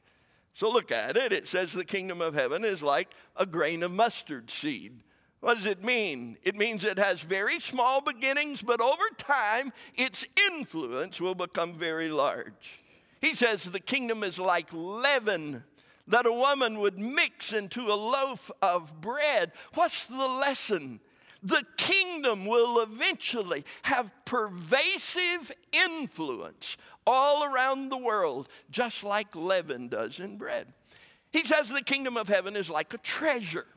So 0.54 0.70
look 0.70 0.92
at 0.92 1.16
it. 1.16 1.32
It 1.32 1.48
says 1.48 1.72
the 1.72 1.86
kingdom 1.86 2.22
of 2.22 2.34
heaven 2.34 2.66
is 2.66 2.84
like 2.84 3.10
a 3.36 3.46
grain 3.46 3.82
of 3.82 3.92
mustard 3.92 4.52
seed. 4.52 5.04
What 5.42 5.56
does 5.56 5.66
it 5.66 5.84
mean? 5.84 6.38
It 6.44 6.56
means 6.56 6.84
it 6.84 7.00
has 7.00 7.22
very 7.22 7.60
small 7.60 8.02
beginnings, 8.02 8.62
but 8.62 8.82
over 8.82 9.04
time, 9.18 9.72
its 9.96 10.26
influence 10.50 11.22
will 11.22 11.36
become 11.36 11.74
very 11.74 12.10
large. 12.10 12.82
He 13.22 13.34
says 13.34 13.64
the 13.64 13.80
kingdom 13.80 14.24
is 14.24 14.38
like 14.38 14.68
leaven 14.74 15.64
that 16.08 16.26
a 16.26 16.34
woman 16.34 16.80
would 16.80 17.00
mix 17.00 17.54
into 17.54 17.82
a 17.82 17.96
loaf 17.96 18.52
of 18.62 19.00
bread. 19.00 19.52
What's 19.76 20.08
the 20.08 20.28
lesson? 20.28 21.00
The 21.42 21.64
kingdom 21.78 22.46
will 22.46 22.82
eventually 22.82 23.64
have 23.84 24.12
pervasive 24.26 25.52
influence 25.72 26.76
all 27.08 27.44
around 27.46 27.90
the 27.90 27.98
world, 27.98 28.50
just 28.72 29.04
like 29.04 29.36
leaven 29.36 29.88
does 29.88 30.20
in 30.20 30.38
bread. 30.38 30.74
He 31.32 31.46
says 31.46 31.70
the 31.70 31.84
kingdom 31.84 32.18
of 32.18 32.28
heaven 32.28 32.58
is 32.58 32.70
like 32.70 32.94
a 32.94 32.98
treasure 32.98 33.68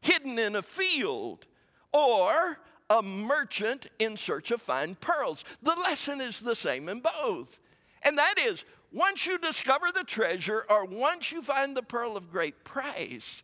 hidden 0.00 0.38
in 0.38 0.56
a 0.56 0.62
field 0.62 1.46
or 1.92 2.58
a 2.90 3.02
merchant 3.02 3.86
in 3.98 4.16
search 4.16 4.50
of 4.50 4.62
fine 4.62 4.94
pearls. 4.94 5.44
The 5.62 5.74
lesson 5.74 6.20
is 6.20 6.40
the 6.40 6.56
same 6.56 6.88
in 6.88 7.00
both. 7.00 7.58
And 8.02 8.16
that 8.18 8.34
is, 8.38 8.64
once 8.92 9.26
you 9.26 9.38
discover 9.38 9.86
the 9.92 10.04
treasure 10.04 10.64
or 10.70 10.86
once 10.86 11.30
you 11.30 11.42
find 11.42 11.76
the 11.76 11.82
pearl 11.82 12.16
of 12.16 12.30
great 12.30 12.64
price, 12.64 13.42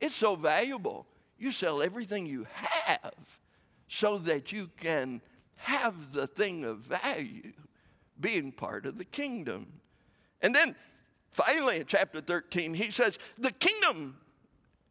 it's 0.00 0.14
so 0.14 0.36
valuable. 0.36 1.06
You 1.38 1.50
sell 1.50 1.82
everything 1.82 2.26
you 2.26 2.46
have 2.52 3.40
so 3.88 4.18
that 4.18 4.52
you 4.52 4.70
can 4.76 5.20
have 5.56 6.12
the 6.12 6.26
thing 6.26 6.64
of 6.64 6.78
value 6.78 7.52
being 8.20 8.52
part 8.52 8.86
of 8.86 8.98
the 8.98 9.04
kingdom. 9.04 9.80
And 10.40 10.54
then 10.54 10.76
finally 11.32 11.78
in 11.78 11.86
chapter 11.86 12.20
13, 12.20 12.74
he 12.74 12.90
says, 12.90 13.18
The 13.38 13.50
kingdom 13.50 14.16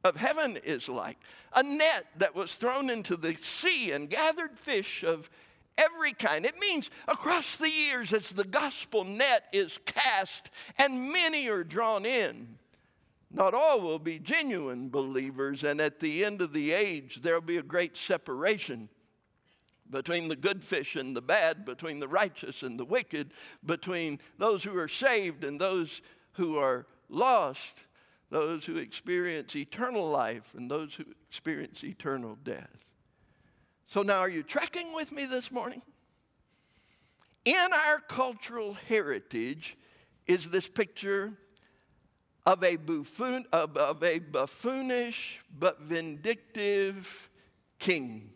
of 0.04 0.16
heaven 0.16 0.58
is 0.64 0.90
like 0.90 1.18
a 1.56 1.64
net 1.64 2.06
that 2.18 2.36
was 2.36 2.56
thrown 2.56 2.90
into 2.90 3.16
the 3.16 3.36
sea 3.36 3.92
and 3.92 4.10
gathered 4.10 4.58
fish 4.58 5.04
of 5.04 5.30
every 5.78 6.14
kind. 6.14 6.46
It 6.46 6.60
means 6.60 6.90
across 7.08 7.58
the 7.58 7.70
years, 7.70 8.14
as 8.14 8.30
the 8.30 8.44
gospel 8.44 9.04
net 9.04 9.46
is 9.54 9.80
cast 9.86 10.50
and 10.78 11.12
many 11.12 11.48
are 11.48 11.64
drawn 11.64 12.06
in, 12.06 12.58
not 13.32 13.54
all 13.54 13.82
will 13.82 14.00
be 14.00 14.20
genuine 14.20 14.90
believers, 14.90 15.64
and 15.64 15.82
at 15.82 16.00
the 16.00 16.24
end 16.24 16.42
of 16.42 16.54
the 16.54 16.72
age, 16.72 17.22
there'll 17.22 17.42
be 17.42 17.58
a 17.58 17.64
great 17.64 17.98
separation 17.98 18.90
between 19.90 20.28
the 20.28 20.36
good 20.36 20.64
fish 20.64 20.96
and 20.96 21.16
the 21.16 21.22
bad, 21.22 21.66
between 21.66 22.00
the 22.00 22.08
righteous 22.08 22.62
and 22.62 22.80
the 22.80 22.86
wicked, 22.86 23.32
between 23.66 24.20
those 24.38 24.64
who 24.64 24.78
are 24.78 24.88
saved 24.88 25.44
and 25.44 25.60
those 25.60 26.02
who 26.34 26.58
are 26.58 26.86
lost, 27.10 27.86
those 28.34 28.66
who 28.66 28.78
experience 28.78 29.56
eternal 29.56 30.10
life 30.10 30.56
and 30.58 30.70
those 30.70 30.96
who 30.96 31.06
experience 31.30 31.84
eternal 31.84 32.36
death. 32.44 32.84
So, 33.86 34.02
now 34.02 34.18
are 34.20 34.30
you 34.30 34.42
tracking 34.42 34.92
with 34.92 35.12
me 35.12 35.26
this 35.26 35.52
morning? 35.52 35.84
In 37.46 37.68
our 37.72 38.00
cultural 38.00 38.76
heritage 38.90 39.78
is 40.26 40.50
this 40.50 40.68
picture 40.68 41.34
of 42.44 42.64
a, 42.64 42.76
buffoon, 42.76 43.46
of, 43.54 43.78
of 43.78 44.02
a 44.04 44.18
buffoonish 44.18 45.40
but 45.60 45.82
vindictive 45.82 47.30
king. 47.78 48.32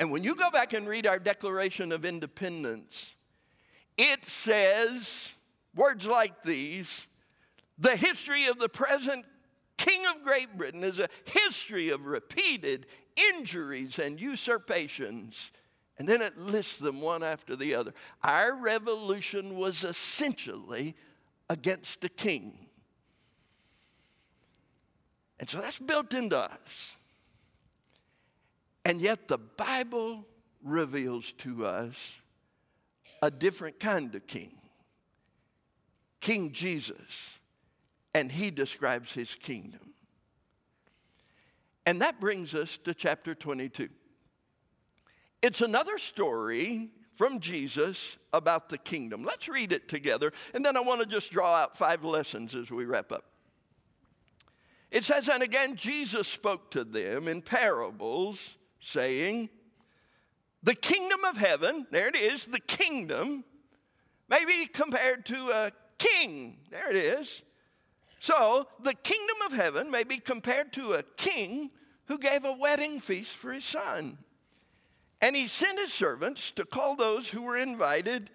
And 0.00 0.10
when 0.10 0.24
you 0.24 0.34
go 0.34 0.50
back 0.50 0.72
and 0.72 0.88
read 0.88 1.06
our 1.06 1.20
Declaration 1.20 1.92
of 1.92 2.04
Independence, 2.04 3.14
it 3.96 4.24
says 4.24 5.34
words 5.76 6.04
like 6.04 6.42
these 6.42 7.06
The 7.78 7.96
history 7.96 8.46
of 8.46 8.58
the 8.58 8.68
present 8.68 9.24
King 9.76 10.02
of 10.14 10.22
Great 10.22 10.56
Britain 10.56 10.84
is 10.84 10.98
a 10.98 11.08
history 11.24 11.90
of 11.90 12.06
repeated 12.06 12.86
injuries 13.34 13.98
and 13.98 14.20
usurpations. 14.20 15.50
And 15.98 16.08
then 16.08 16.22
it 16.22 16.38
lists 16.38 16.78
them 16.78 17.00
one 17.00 17.22
after 17.22 17.54
the 17.56 17.74
other. 17.74 17.92
Our 18.22 18.56
revolution 18.56 19.56
was 19.56 19.84
essentially 19.84 20.94
against 21.48 22.02
a 22.04 22.08
king. 22.08 22.58
And 25.38 25.48
so 25.48 25.58
that's 25.58 25.78
built 25.78 26.14
into 26.14 26.38
us. 26.38 26.94
And 28.84 29.00
yet 29.00 29.28
the 29.28 29.38
Bible 29.38 30.24
reveals 30.62 31.32
to 31.32 31.66
us 31.66 31.96
a 33.22 33.30
different 33.30 33.80
kind 33.80 34.14
of 34.14 34.26
king 34.26 34.52
King 36.20 36.52
Jesus. 36.52 37.38
And 38.14 38.30
he 38.30 38.50
describes 38.50 39.12
his 39.12 39.34
kingdom. 39.34 39.80
And 41.86 42.00
that 42.00 42.20
brings 42.20 42.54
us 42.54 42.76
to 42.78 42.94
chapter 42.94 43.34
22. 43.34 43.88
It's 45.42 45.60
another 45.60 45.98
story 45.98 46.90
from 47.16 47.40
Jesus 47.40 48.18
about 48.32 48.68
the 48.68 48.78
kingdom. 48.78 49.22
Let's 49.24 49.48
read 49.48 49.72
it 49.72 49.88
together, 49.88 50.32
and 50.52 50.64
then 50.64 50.76
I 50.76 50.80
want 50.80 51.00
to 51.00 51.06
just 51.06 51.30
draw 51.30 51.54
out 51.54 51.76
five 51.76 52.04
lessons 52.04 52.54
as 52.54 52.70
we 52.70 52.84
wrap 52.84 53.12
up. 53.12 53.24
It 54.90 55.04
says, 55.04 55.28
And 55.28 55.42
again, 55.42 55.76
Jesus 55.76 56.28
spoke 56.28 56.70
to 56.70 56.84
them 56.84 57.28
in 57.28 57.42
parables, 57.42 58.56
saying, 58.80 59.50
The 60.62 60.74
kingdom 60.74 61.24
of 61.24 61.36
heaven, 61.36 61.86
there 61.90 62.08
it 62.08 62.16
is, 62.16 62.46
the 62.46 62.60
kingdom, 62.60 63.44
may 64.28 64.44
be 64.44 64.66
compared 64.66 65.26
to 65.26 65.34
a 65.34 65.72
king. 65.98 66.58
There 66.70 66.88
it 66.88 66.96
is. 66.96 67.42
So, 68.24 68.68
the 68.82 68.94
kingdom 68.94 69.36
of 69.44 69.52
heaven 69.52 69.90
may 69.90 70.02
be 70.02 70.16
compared 70.16 70.72
to 70.72 70.94
a 70.94 71.02
king 71.18 71.70
who 72.06 72.16
gave 72.16 72.46
a 72.46 72.56
wedding 72.56 72.98
feast 72.98 73.32
for 73.32 73.52
his 73.52 73.66
son. 73.66 74.16
And 75.20 75.36
he 75.36 75.46
sent 75.46 75.78
his 75.78 75.92
servants 75.92 76.50
to 76.52 76.64
call 76.64 76.96
those 76.96 77.28
who 77.28 77.42
were 77.42 77.58
invited 77.58 78.30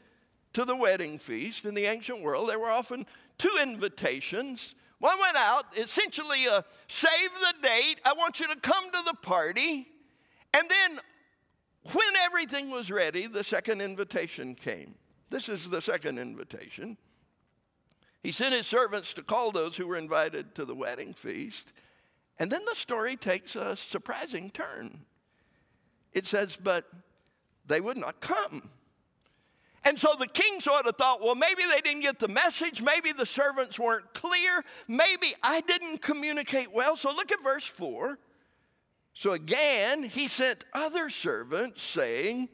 to 0.53 0.63
the 0.63 0.75
wedding 0.75 1.17
feast. 1.17 1.65
In 1.65 1.73
the 1.73 1.85
ancient 1.85 2.21
world, 2.21 2.49
there 2.49 2.59
were 2.59 2.69
often 2.69 3.07
two 3.39 3.57
invitations 3.63 4.75
one 4.99 5.17
went 5.19 5.37
out, 5.37 5.65
essentially, 5.75 6.45
a 6.45 6.63
save 6.87 7.29
the 7.33 7.67
date. 7.67 7.95
I 8.05 8.13
want 8.13 8.39
you 8.39 8.47
to 8.47 8.57
come 8.57 8.91
to 8.91 9.01
the 9.05 9.15
party. 9.21 9.87
And 10.53 10.69
then, 10.69 10.99
when 11.93 12.15
everything 12.25 12.69
was 12.69 12.91
ready, 12.91 13.25
the 13.25 13.43
second 13.43 13.81
invitation 13.81 14.53
came. 14.55 14.95
This 15.29 15.47
is 15.47 15.69
the 15.69 15.81
second 15.81 16.19
invitation. 16.19 16.97
He 18.23 18.31
sent 18.31 18.53
his 18.53 18.67
servants 18.67 19.13
to 19.13 19.23
call 19.23 19.51
those 19.51 19.77
who 19.77 19.87
were 19.87 19.95
invited 19.95 20.55
to 20.55 20.65
the 20.65 20.75
wedding 20.75 21.13
feast. 21.13 21.71
And 22.37 22.51
then 22.51 22.61
the 22.67 22.75
story 22.75 23.15
takes 23.15 23.55
a 23.55 23.75
surprising 23.75 24.49
turn. 24.49 25.05
It 26.13 26.25
says, 26.25 26.57
But 26.61 26.85
they 27.65 27.81
would 27.81 27.97
not 27.97 28.19
come. 28.19 28.69
And 29.85 29.97
so 29.97 30.09
the 30.19 30.27
king 30.27 30.59
sort 30.59 30.85
of 30.87 30.97
thought, 30.97 31.21
well, 31.21 31.35
maybe 31.35 31.63
they 31.71 31.79
didn't 31.81 32.01
get 32.01 32.19
the 32.19 32.27
message. 32.27 32.81
Maybe 32.81 33.13
the 33.13 33.25
servants 33.25 33.79
weren't 33.79 34.13
clear. 34.13 34.63
Maybe 34.89 35.33
I 35.41 35.61
didn't 35.61 36.01
communicate 36.01 36.73
well. 36.73 36.95
So 36.95 37.11
look 37.11 37.31
at 37.31 37.41
verse 37.41 37.65
4. 37.65 38.19
So 39.13 39.31
again, 39.31 40.03
he 40.03 40.27
sent 40.27 40.65
other 40.73 41.09
servants 41.09 41.81
saying, 41.81 42.49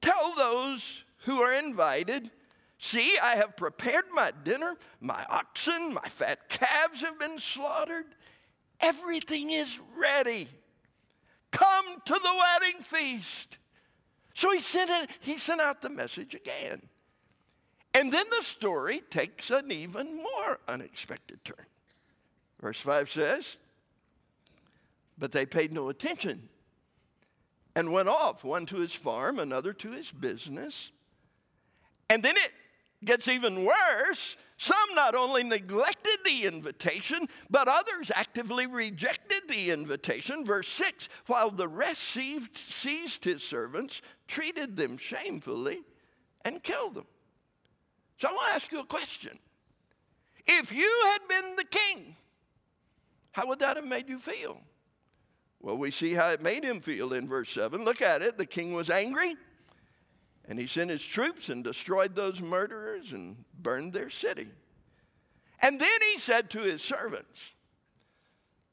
Tell 0.00 0.34
those 0.36 1.04
who 1.24 1.40
are 1.42 1.52
invited, 1.52 2.30
see, 2.80 3.16
I 3.22 3.36
have 3.36 3.56
prepared 3.56 4.06
my 4.12 4.32
dinner. 4.42 4.76
My 5.00 5.24
oxen, 5.30 5.94
my 5.94 6.08
fat 6.08 6.48
calves 6.48 7.02
have 7.02 7.18
been 7.20 7.38
slaughtered. 7.38 8.06
Everything 8.80 9.50
is 9.50 9.78
ready. 9.96 10.48
Come 11.52 12.00
to 12.04 12.12
the 12.12 12.42
wedding 12.60 12.82
feast. 12.82 13.58
So 14.34 14.50
he 14.52 14.60
sent, 14.60 14.90
it, 14.90 15.10
he 15.20 15.38
sent 15.38 15.60
out 15.60 15.82
the 15.82 15.90
message 15.90 16.34
again. 16.34 16.80
And 17.94 18.12
then 18.12 18.24
the 18.30 18.42
story 18.42 19.02
takes 19.10 19.50
an 19.50 19.70
even 19.70 20.16
more 20.16 20.58
unexpected 20.68 21.44
turn. 21.44 21.66
Verse 22.60 22.78
5 22.78 23.10
says, 23.10 23.56
But 25.18 25.32
they 25.32 25.44
paid 25.44 25.72
no 25.72 25.88
attention 25.88 26.48
and 27.74 27.92
went 27.92 28.08
off, 28.08 28.44
one 28.44 28.66
to 28.66 28.76
his 28.76 28.92
farm, 28.92 29.38
another 29.38 29.72
to 29.72 29.90
his 29.90 30.10
business. 30.10 30.90
And 32.08 32.22
then 32.22 32.36
it 32.36 32.52
gets 33.04 33.28
even 33.28 33.64
worse. 33.64 34.36
Some 34.56 34.94
not 34.94 35.14
only 35.14 35.42
neglected 35.42 36.18
the 36.24 36.44
invitation, 36.44 37.26
but 37.48 37.66
others 37.66 38.10
actively 38.14 38.66
rejected 38.66 39.42
the 39.48 39.70
invitation. 39.70 40.44
Verse 40.44 40.68
6 40.68 41.08
while 41.26 41.50
the 41.50 41.68
rest 41.68 42.02
seized, 42.02 42.56
seized 42.56 43.24
his 43.24 43.42
servants, 43.42 44.02
treated 44.28 44.76
them 44.76 44.98
shamefully, 44.98 45.80
and 46.44 46.62
killed 46.62 46.94
them. 46.94 47.06
So 48.18 48.28
I 48.28 48.32
want 48.32 48.48
to 48.48 48.54
ask 48.54 48.70
you 48.70 48.80
a 48.80 48.84
question. 48.84 49.38
If 50.46 50.72
you 50.72 51.02
had 51.06 51.26
been 51.28 51.56
the 51.56 51.64
king, 51.64 52.16
how 53.32 53.46
would 53.48 53.60
that 53.60 53.76
have 53.76 53.86
made 53.86 54.08
you 54.08 54.18
feel? 54.18 54.60
Well, 55.62 55.78
we 55.78 55.90
see 55.90 56.14
how 56.14 56.30
it 56.30 56.42
made 56.42 56.64
him 56.64 56.80
feel 56.80 57.12
in 57.12 57.28
verse 57.28 57.50
7. 57.50 57.84
Look 57.84 58.02
at 58.02 58.20
it. 58.20 58.36
The 58.36 58.46
king 58.46 58.74
was 58.74 58.90
angry 58.90 59.36
and 60.50 60.58
he 60.58 60.66
sent 60.66 60.90
his 60.90 61.06
troops 61.06 61.48
and 61.48 61.62
destroyed 61.62 62.16
those 62.16 62.40
murderers 62.40 63.12
and 63.12 63.36
burned 63.62 63.92
their 63.92 64.10
city. 64.10 64.48
And 65.62 65.80
then 65.80 65.88
he 66.12 66.18
said 66.18 66.50
to 66.50 66.58
his 66.58 66.82
servants, 66.82 67.52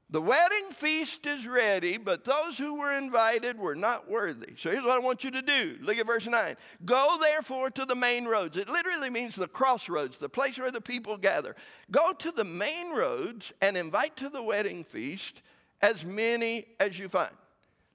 The 0.09 0.19
wedding 0.19 0.71
feast 0.71 1.27
is 1.27 1.45
ready, 1.45 1.97
but 1.97 2.23
those 2.23 2.57
who 2.57 2.79
were 2.79 2.93
invited 2.93 3.59
were 3.59 3.75
not 3.75 4.09
worthy. 4.09 4.55
So 4.57 4.71
here's 4.71 4.83
what 4.83 4.93
I 4.93 4.99
want 4.99 5.23
you 5.23 5.29
to 5.29 5.43
do. 5.43 5.77
Look 5.83 5.99
at 5.99 6.07
verse 6.07 6.25
9. 6.25 6.55
Go 6.83 7.17
therefore 7.21 7.69
to 7.69 7.85
the 7.85 7.95
main 7.95 8.25
roads. 8.25 8.57
It 8.57 8.69
literally 8.69 9.11
means 9.11 9.35
the 9.35 9.47
crossroads, 9.47 10.17
the 10.17 10.29
place 10.29 10.57
where 10.57 10.71
the 10.71 10.81
people 10.81 11.15
gather. 11.15 11.55
Go 11.91 12.11
to 12.11 12.31
the 12.31 12.43
main 12.43 12.89
roads 12.89 13.53
and 13.61 13.77
invite 13.77 14.17
to 14.17 14.29
the 14.29 14.41
wedding 14.41 14.83
feast 14.83 15.43
as 15.83 16.03
many 16.03 16.65
as 16.79 16.97
you 16.97 17.07
find. 17.07 17.35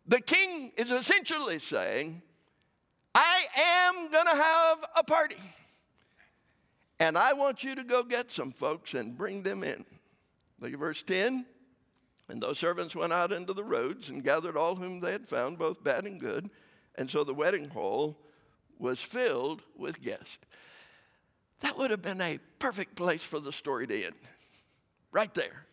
The 0.06 0.20
king 0.20 0.70
is 0.76 0.92
essentially 0.92 1.58
saying, 1.58 2.22
I 3.14 3.44
am 3.56 4.10
going 4.10 4.26
to 4.26 4.42
have 4.42 4.84
a 4.96 5.04
party. 5.04 5.36
And 6.98 7.18
I 7.18 7.32
want 7.32 7.64
you 7.64 7.74
to 7.74 7.84
go 7.84 8.02
get 8.02 8.30
some 8.30 8.52
folks 8.52 8.94
and 8.94 9.16
bring 9.16 9.42
them 9.42 9.64
in. 9.64 9.84
Look 10.60 10.72
at 10.72 10.78
verse 10.78 11.02
10. 11.02 11.44
And 12.28 12.42
those 12.42 12.58
servants 12.58 12.94
went 12.94 13.12
out 13.12 13.32
into 13.32 13.52
the 13.52 13.64
roads 13.64 14.08
and 14.08 14.22
gathered 14.22 14.56
all 14.56 14.76
whom 14.76 15.00
they 15.00 15.12
had 15.12 15.26
found, 15.26 15.58
both 15.58 15.82
bad 15.82 16.04
and 16.04 16.20
good. 16.20 16.48
And 16.94 17.10
so 17.10 17.24
the 17.24 17.34
wedding 17.34 17.68
hall 17.68 18.16
was 18.78 19.00
filled 19.00 19.62
with 19.76 20.00
guests. 20.00 20.38
That 21.60 21.76
would 21.78 21.90
have 21.90 22.02
been 22.02 22.20
a 22.20 22.38
perfect 22.58 22.96
place 22.96 23.22
for 23.22 23.40
the 23.40 23.52
story 23.52 23.86
to 23.86 24.04
end. 24.04 24.14
Right 25.10 25.32
there. 25.34 25.66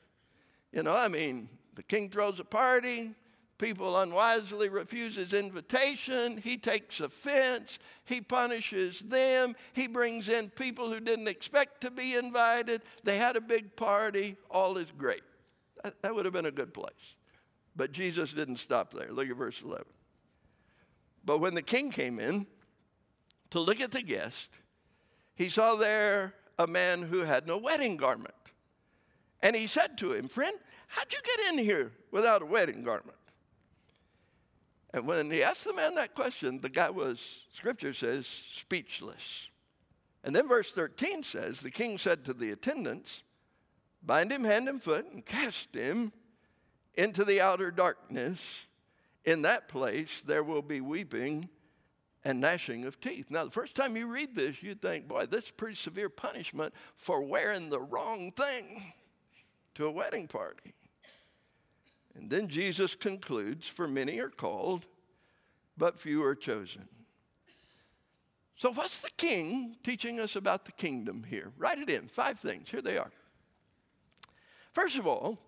You 0.72 0.84
know, 0.84 0.96
I 0.96 1.08
mean, 1.08 1.50
the 1.76 1.84
king 1.84 2.10
throws 2.10 2.40
a 2.40 2.44
party, 2.44 3.16
people 3.60 4.00
unwisely 4.00 4.70
refuse 4.70 5.18
his 5.18 5.34
invitation, 5.34 6.38
he 6.38 6.58
takes 6.58 7.00
offense, 7.00 7.78
he 8.06 8.22
punishes 8.22 9.02
them, 9.02 9.56
he 9.74 9.86
brings 9.86 10.28
in 10.28 10.50
people 10.50 10.92
who 10.92 11.00
didn't 11.00 11.28
expect 11.28 11.82
to 11.82 11.92
be 11.92 12.16
invited. 12.16 12.82
They 13.04 13.18
had 13.18 13.36
a 13.36 13.42
big 13.42 13.76
party, 13.76 14.38
all 14.50 14.78
is 14.78 14.88
great. 14.98 15.22
That 16.02 16.16
would 16.16 16.26
have 16.26 16.34
been 16.34 16.48
a 16.48 16.52
good 16.52 16.74
place. 16.74 17.16
But 17.76 17.92
Jesus 17.92 18.34
didn't 18.34 18.58
stop 18.58 18.94
there. 18.94 19.12
Look 19.12 19.30
at 19.30 19.36
verse 19.36 19.62
11. 19.62 19.86
But 21.24 21.40
when 21.40 21.54
the 21.54 21.62
king 21.62 21.92
came 21.92 22.20
in 22.20 22.48
to 23.52 23.60
look 23.60 23.80
at 23.80 23.92
the 23.92 24.02
guest, 24.02 24.50
he 25.36 25.50
saw 25.50 25.76
there 25.76 26.34
a 26.58 26.68
man 26.68 27.04
who 27.04 27.22
had 27.22 27.46
no 27.46 27.58
wedding 27.58 27.98
garment. 27.98 28.34
And 29.42 29.56
he 29.56 29.68
said 29.68 29.98
to 30.00 30.14
him, 30.14 30.28
Friend, 30.28 30.58
how'd 30.88 31.14
you 31.14 31.20
get 31.24 31.54
in 31.54 31.64
here 31.64 31.92
without 32.12 32.42
a 32.42 32.46
wedding 32.46 32.84
garment? 32.84 33.16
And 34.94 35.06
when 35.06 35.30
he 35.30 35.44
asked 35.44 35.66
the 35.66 35.74
man 35.74 35.96
that 35.96 36.16
question, 36.16 36.62
the 36.62 36.70
guy 36.70 36.90
was, 36.90 37.42
scripture 37.54 37.94
says, 37.94 38.28
speechless. 38.56 39.50
And 40.24 40.36
then 40.36 40.48
verse 40.48 40.72
13 40.72 41.24
says, 41.24 41.62
The 41.62 41.72
king 41.72 41.98
said 41.98 42.26
to 42.26 42.34
the 42.34 42.52
attendants, 42.52 43.24
Bind 44.02 44.32
him 44.32 44.44
hand 44.44 44.68
and 44.68 44.82
foot 44.82 45.06
and 45.12 45.26
cast 45.26 45.76
him 45.76 46.12
into 46.96 47.24
the 47.24 47.42
outer 47.42 47.70
darkness. 47.72 48.66
In 49.26 49.44
that 49.44 49.68
place 49.68 50.22
there 50.26 50.44
will 50.44 50.62
be 50.62 50.82
weeping 50.82 51.50
and 52.24 52.42
gnashing 52.42 52.86
of 52.86 53.00
teeth. 53.00 53.28
Now, 53.30 53.46
the 53.46 53.52
first 53.52 53.76
time 53.76 53.96
you 53.96 54.08
read 54.08 54.36
this, 54.36 54.62
you 54.62 54.76
think, 54.76 55.08
boy, 55.08 55.26
this 55.26 55.46
is 55.46 55.52
pretty 55.52 55.76
severe 55.76 56.10
punishment 56.10 56.74
for 56.96 57.22
wearing 57.22 57.70
the 57.70 57.80
wrong 57.80 58.32
thing 58.32 58.94
to 59.76 59.86
a 59.86 59.92
wedding 59.92 60.28
party. 60.28 60.74
And 62.16 62.30
then 62.30 62.48
Jesus 62.48 62.96
concludes, 62.96 63.68
For 63.68 63.88
many 63.88 64.20
are 64.20 64.30
called, 64.30 64.86
but 65.78 66.00
few 66.00 66.24
are 66.24 66.36
chosen. 66.36 66.88
So, 68.56 68.74
what's 68.74 69.02
the 69.02 69.12
king 69.16 69.78
teaching 69.84 70.20
us 70.20 70.36
about 70.36 70.66
the 70.66 70.74
kingdom 70.74 71.24
here? 71.24 71.54
Write 71.58 71.80
it 71.80 71.90
in. 71.90 72.08
Five 72.10 72.40
things. 72.40 72.70
Here 72.70 72.82
they 72.82 72.98
are. 72.98 73.12
First 74.74 74.98
of 74.98 75.08
all, 75.08 75.40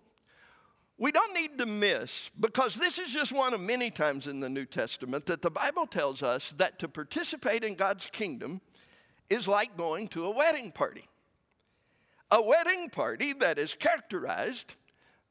we 0.98 1.10
don't 1.10 1.34
need 1.34 1.58
to 1.58 1.66
miss, 1.66 2.30
because 2.38 2.74
this 2.74 2.98
is 2.98 3.12
just 3.12 3.32
one 3.32 3.54
of 3.54 3.60
many 3.60 3.90
times 3.90 4.26
in 4.26 4.40
the 4.40 4.48
New 4.48 4.64
Testament 4.64 5.26
that 5.26 5.42
the 5.42 5.50
Bible 5.50 5.86
tells 5.86 6.22
us 6.22 6.54
that 6.58 6.78
to 6.78 6.88
participate 6.88 7.64
in 7.64 7.74
God's 7.74 8.06
kingdom 8.06 8.60
is 9.28 9.48
like 9.48 9.76
going 9.76 10.08
to 10.08 10.26
a 10.26 10.30
wedding 10.30 10.70
party. 10.70 11.08
A 12.30 12.40
wedding 12.40 12.88
party 12.88 13.32
that 13.34 13.58
is 13.58 13.74
characterized 13.74 14.74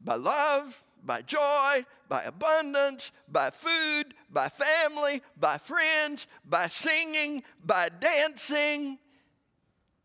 by 0.01 0.15
love, 0.15 0.83
by 1.03 1.21
joy, 1.21 1.85
by 2.09 2.23
abundance, 2.23 3.11
by 3.27 3.49
food, 3.49 4.13
by 4.29 4.49
family, 4.49 5.21
by 5.39 5.57
friends, 5.57 6.27
by 6.45 6.67
singing, 6.67 7.43
by 7.65 7.89
dancing, 7.99 8.99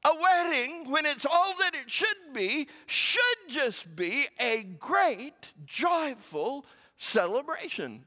a 0.05 0.11
wedding, 0.23 0.91
when 0.91 1.05
it's 1.05 1.27
all 1.27 1.55
that 1.59 1.75
it 1.75 1.91
should 1.91 2.33
be, 2.33 2.69
should 2.87 3.21
just 3.49 3.97
be 3.97 4.27
a 4.39 4.63
great, 4.79 5.53
joyful 5.65 6.65
celebration. 6.97 8.05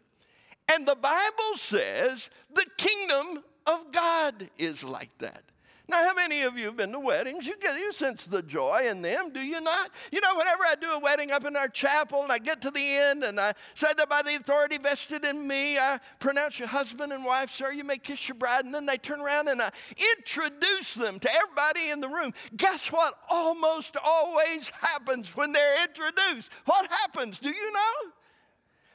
And 0.71 0.87
the 0.87 0.95
Bible 0.95 1.57
says 1.57 2.29
the 2.53 2.65
kingdom 2.77 3.43
of 3.65 3.91
God 3.91 4.49
is 4.57 4.83
like 4.83 5.17
that. 5.17 5.43
Now, 5.89 6.03
how 6.03 6.13
many 6.13 6.43
of 6.43 6.55
you 6.55 6.65
have 6.65 6.77
been 6.77 6.91
to 6.91 6.99
weddings? 6.99 7.47
You 7.47 7.57
get 7.57 7.79
you 7.79 7.91
sense 7.91 8.25
the 8.25 8.43
joy 8.43 8.87
in 8.87 9.01
them, 9.01 9.31
do 9.33 9.39
you 9.39 9.59
not? 9.59 9.89
You 10.11 10.21
know, 10.21 10.35
whenever 10.37 10.61
I 10.63 10.75
do 10.79 10.91
a 10.91 10.99
wedding 10.99 11.31
up 11.31 11.45
in 11.45 11.55
our 11.55 11.67
chapel 11.67 12.21
and 12.21 12.31
I 12.31 12.37
get 12.37 12.61
to 12.61 12.69
the 12.69 12.79
end 12.79 13.23
and 13.23 13.39
I 13.39 13.53
say 13.73 13.87
that 13.97 14.07
by 14.07 14.21
the 14.21 14.35
authority 14.35 14.77
vested 14.77 15.25
in 15.25 15.47
me, 15.47 15.79
I 15.79 15.99
pronounce 16.19 16.59
you 16.59 16.67
husband 16.67 17.11
and 17.11 17.25
wife, 17.25 17.49
sir, 17.49 17.71
you 17.71 17.83
may 17.83 17.97
kiss 17.97 18.27
your 18.27 18.35
bride, 18.35 18.65
and 18.65 18.75
then 18.75 18.85
they 18.85 18.97
turn 18.97 19.19
around 19.19 19.47
and 19.47 19.63
I 19.63 19.71
introduce 20.15 20.93
them 20.93 21.17
to 21.19 21.29
everybody 21.33 21.89
in 21.89 22.01
the 22.01 22.07
room. 22.07 22.35
Guess 22.55 22.91
what 22.91 23.15
almost 23.27 23.97
always 24.05 24.69
happens 24.69 25.35
when 25.35 25.53
they're 25.53 25.83
introduced? 25.85 26.51
What 26.65 26.87
happens? 26.91 27.39
Do 27.39 27.49
you 27.49 27.73
know? 27.73 28.11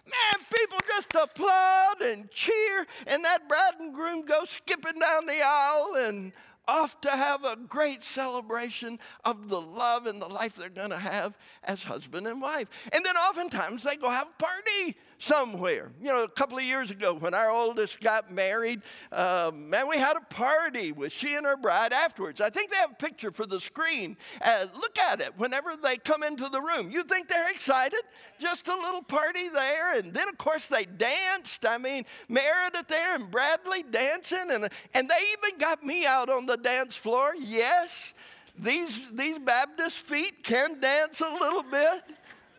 Man, 0.07 0.47
people 0.55 0.79
just 0.87 1.15
applaud 1.15 2.03
and 2.03 2.31
cheer, 2.31 2.87
and 3.07 3.25
that 3.25 3.49
bride 3.49 3.81
and 3.81 3.95
groom 3.95 4.27
go 4.27 4.45
skipping 4.45 5.01
down 5.01 5.27
the 5.27 5.41
aisle, 5.43 5.95
and 5.97 6.33
off 6.67 7.01
to 7.03 7.11
have 7.11 7.45
a 7.45 7.57
great 7.57 8.03
celebration 8.03 8.99
of 9.25 9.49
the 9.49 9.61
love 9.61 10.07
and 10.07 10.21
the 10.21 10.29
life 10.29 10.57
they're 10.57 10.69
going 10.69 10.91
to 10.91 10.99
have 10.99 11.37
as 11.63 11.85
husband 11.85 12.27
and 12.27 12.41
wife. 12.41 12.69
And 12.93 13.05
then 13.05 13.17
oftentimes 13.17 13.83
they 13.83 13.97
go 13.97 14.11
have 14.11 14.29
a 14.29 14.43
party 14.43 14.97
somewhere. 15.25 15.91
You 16.01 16.09
know, 16.09 16.23
a 16.23 16.29
couple 16.29 16.59
of 16.59 16.65
years 16.65 16.91
ago 16.91 17.15
when 17.15 17.33
our 17.35 17.51
oldest 17.51 18.01
got 18.01 18.31
married, 18.31 18.83
uh, 19.11 19.51
man, 19.55 19.89
we 19.89 19.97
had 19.97 20.17
a 20.17 20.21
party 20.21 20.93
with 20.93 21.13
she 21.13 21.35
and 21.35 21.47
her 21.47 21.57
bride 21.57 21.93
afterwards. 21.93 22.41
I 22.41 22.51
think 22.51 22.71
they 22.71 22.77
have 22.77 22.93
a 22.93 22.97
picture 22.97 23.33
for 23.33 23.47
the 23.47 23.59
screen. 23.59 24.17
Uh, 24.45 24.67
look 24.75 24.99
at 24.99 25.21
it 25.21 25.33
whenever 25.37 25.77
they 25.83 25.97
come 25.97 26.23
into 26.23 26.49
the 26.49 26.61
room. 26.61 26.91
You 26.91 27.05
think 27.05 27.29
they're 27.29 27.51
excited? 27.51 28.01
Just 28.39 28.69
a 28.69 28.75
little 28.75 29.03
party 29.03 29.49
there. 29.49 29.99
And 29.99 30.13
then, 30.13 30.29
of 30.29 30.37
course, 30.37 30.67
they 30.67 30.85
danced. 30.85 31.65
I 31.65 31.79
mean, 31.79 32.05
Meredith 32.29 32.89
there 32.89 33.15
and 33.15 33.31
Bradley 33.31 33.83
dancing. 33.83 34.51
And, 34.51 34.69
and 34.95 35.09
they 35.09 35.21
even 35.39 35.59
got 35.59 35.83
me 35.83 36.05
out 36.05 36.29
on 36.29 36.45
the 36.45 36.57
dance 36.57 36.97
floor. 36.97 37.33
Yes, 37.39 38.13
these, 38.59 39.11
these 39.13 39.39
Baptist 39.39 39.97
feet 39.97 40.45
can 40.45 40.81
dance 40.81 41.21
a 41.21 41.33
little 41.33 41.63
bit. 41.63 42.03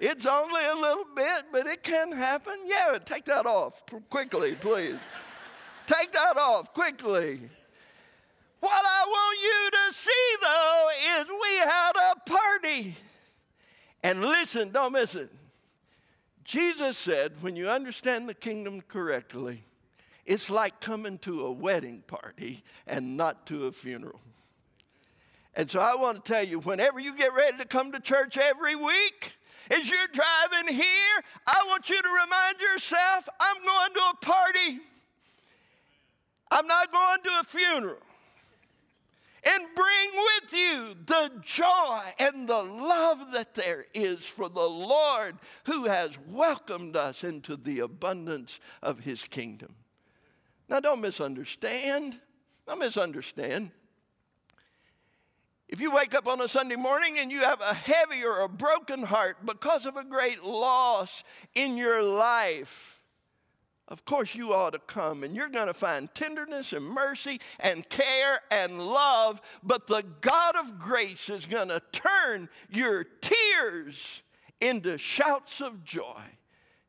It's 0.07 0.27
only 0.27 0.61
a 0.63 0.75
little 0.75 1.07
bit, 1.15 1.45
but 1.51 1.65
it 1.65 1.81
can 1.81 2.11
happen. 2.11 2.53
Yeah, 2.67 2.99
take 3.03 3.25
that 3.25 3.47
off 3.47 3.81
quickly, 4.11 4.53
please. 4.53 4.97
take 5.87 6.11
that 6.11 6.37
off 6.37 6.71
quickly. 6.75 7.39
What 8.59 8.85
I 8.85 9.03
want 9.07 9.39
you 9.41 9.71
to 9.71 9.93
see, 9.95 10.35
though, 10.43 10.89
is 11.17 11.27
we 11.27 11.57
had 11.57 11.91
a 12.11 12.29
party. 12.29 12.95
And 14.03 14.21
listen, 14.21 14.69
don't 14.69 14.93
miss 14.93 15.15
it. 15.15 15.31
Jesus 16.43 16.99
said, 16.99 17.31
when 17.41 17.55
you 17.55 17.67
understand 17.67 18.29
the 18.29 18.35
kingdom 18.35 18.81
correctly, 18.81 19.63
it's 20.23 20.51
like 20.51 20.81
coming 20.81 21.17
to 21.19 21.47
a 21.47 21.51
wedding 21.51 22.03
party 22.05 22.63
and 22.85 23.17
not 23.17 23.47
to 23.47 23.65
a 23.65 23.71
funeral. 23.71 24.21
And 25.55 25.71
so 25.71 25.79
I 25.79 25.95
want 25.95 26.23
to 26.23 26.31
tell 26.31 26.45
you, 26.45 26.59
whenever 26.59 26.99
you 26.99 27.15
get 27.15 27.33
ready 27.33 27.57
to 27.57 27.65
come 27.65 27.91
to 27.93 27.99
church 27.99 28.37
every 28.37 28.75
week, 28.75 29.33
as 29.71 29.89
you're 29.89 29.99
driving 30.11 30.73
here, 30.73 31.23
I 31.47 31.63
want 31.67 31.89
you 31.89 32.01
to 32.01 32.07
remind 32.07 32.59
yourself 32.59 33.27
I'm 33.39 33.63
going 33.63 33.93
to 33.93 33.99
a 33.99 34.25
party. 34.25 34.79
I'm 36.51 36.67
not 36.67 36.91
going 36.91 37.21
to 37.23 37.29
a 37.41 37.43
funeral. 37.43 38.01
And 39.47 39.63
bring 39.75 40.11
with 40.13 40.53
you 40.53 40.95
the 41.05 41.31
joy 41.43 42.01
and 42.19 42.47
the 42.47 42.63
love 42.63 43.31
that 43.33 43.53
there 43.53 43.85
is 43.93 44.25
for 44.25 44.49
the 44.49 44.59
Lord 44.59 45.37
who 45.65 45.85
has 45.85 46.17
welcomed 46.27 46.95
us 46.95 47.23
into 47.23 47.55
the 47.55 47.79
abundance 47.79 48.59
of 48.81 48.99
his 48.99 49.23
kingdom. 49.23 49.75
Now, 50.67 50.79
don't 50.79 51.01
misunderstand. 51.01 52.19
Don't 52.67 52.79
misunderstand. 52.79 53.69
If 55.67 55.81
you 55.81 55.91
wake 55.91 56.13
up 56.13 56.27
on 56.27 56.41
a 56.41 56.47
Sunday 56.47 56.75
morning 56.75 57.17
and 57.17 57.31
you 57.31 57.41
have 57.41 57.59
a 57.59 57.73
heavy 57.73 58.23
or 58.23 58.41
a 58.41 58.49
broken 58.49 59.03
heart 59.03 59.37
because 59.45 59.85
of 59.85 59.97
a 59.97 60.03
great 60.03 60.43
loss 60.43 61.23
in 61.55 61.75
your 61.75 62.03
life, 62.03 63.01
of 63.87 64.05
course 64.05 64.35
you 64.35 64.53
ought 64.53 64.73
to 64.73 64.79
come 64.79 65.23
and 65.23 65.35
you're 65.35 65.49
going 65.49 65.67
to 65.67 65.73
find 65.73 66.13
tenderness 66.13 66.71
and 66.71 66.85
mercy 66.85 67.39
and 67.59 67.87
care 67.89 68.39
and 68.51 68.79
love, 68.79 69.41
but 69.63 69.87
the 69.87 70.03
God 70.21 70.55
of 70.55 70.77
grace 70.77 71.29
is 71.29 71.45
going 71.45 71.69
to 71.69 71.81
turn 71.91 72.47
your 72.69 73.03
tears 73.03 74.21
into 74.61 74.99
shouts 74.99 75.61
of 75.61 75.83
joy. 75.83 76.21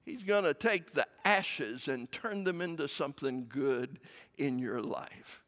He's 0.05 0.23
going 0.23 0.45
to 0.45 0.55
take 0.55 0.93
the 0.93 1.07
ashes 1.25 1.89
and 1.89 2.13
turn 2.13 2.45
them 2.45 2.61
into 2.61 2.89
something 2.89 3.47
good 3.49 3.99
in 4.37 4.59
your 4.59 4.83
life. 4.83 5.43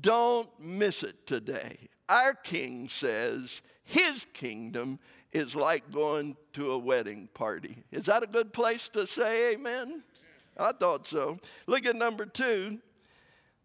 Don't 0.00 0.48
miss 0.60 1.02
it 1.02 1.26
today. 1.26 1.88
Our 2.12 2.34
king 2.34 2.90
says 2.90 3.62
his 3.84 4.26
kingdom 4.34 4.98
is 5.32 5.56
like 5.56 5.90
going 5.90 6.36
to 6.52 6.72
a 6.72 6.78
wedding 6.78 7.30
party. 7.32 7.84
Is 7.90 8.04
that 8.04 8.22
a 8.22 8.26
good 8.26 8.52
place 8.52 8.90
to 8.90 9.06
say 9.06 9.54
amen? 9.54 10.02
I 10.58 10.72
thought 10.72 11.06
so. 11.06 11.38
Look 11.66 11.86
at 11.86 11.96
number 11.96 12.26
two. 12.26 12.80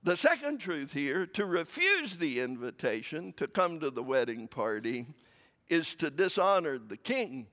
The 0.04 0.16
second 0.16 0.60
truth 0.60 0.94
here 0.94 1.26
to 1.26 1.46
refuse 1.46 2.18
the 2.18 2.40
invitation 2.40 3.34
to 3.34 3.50
come 3.50 3.82
to 3.82 3.90
the 3.90 4.02
wedding 4.02 4.48
party 4.48 5.08
is 5.68 5.94
to 5.96 6.10
dishonor 6.10 6.78
the 6.78 6.96
king. 6.96 7.48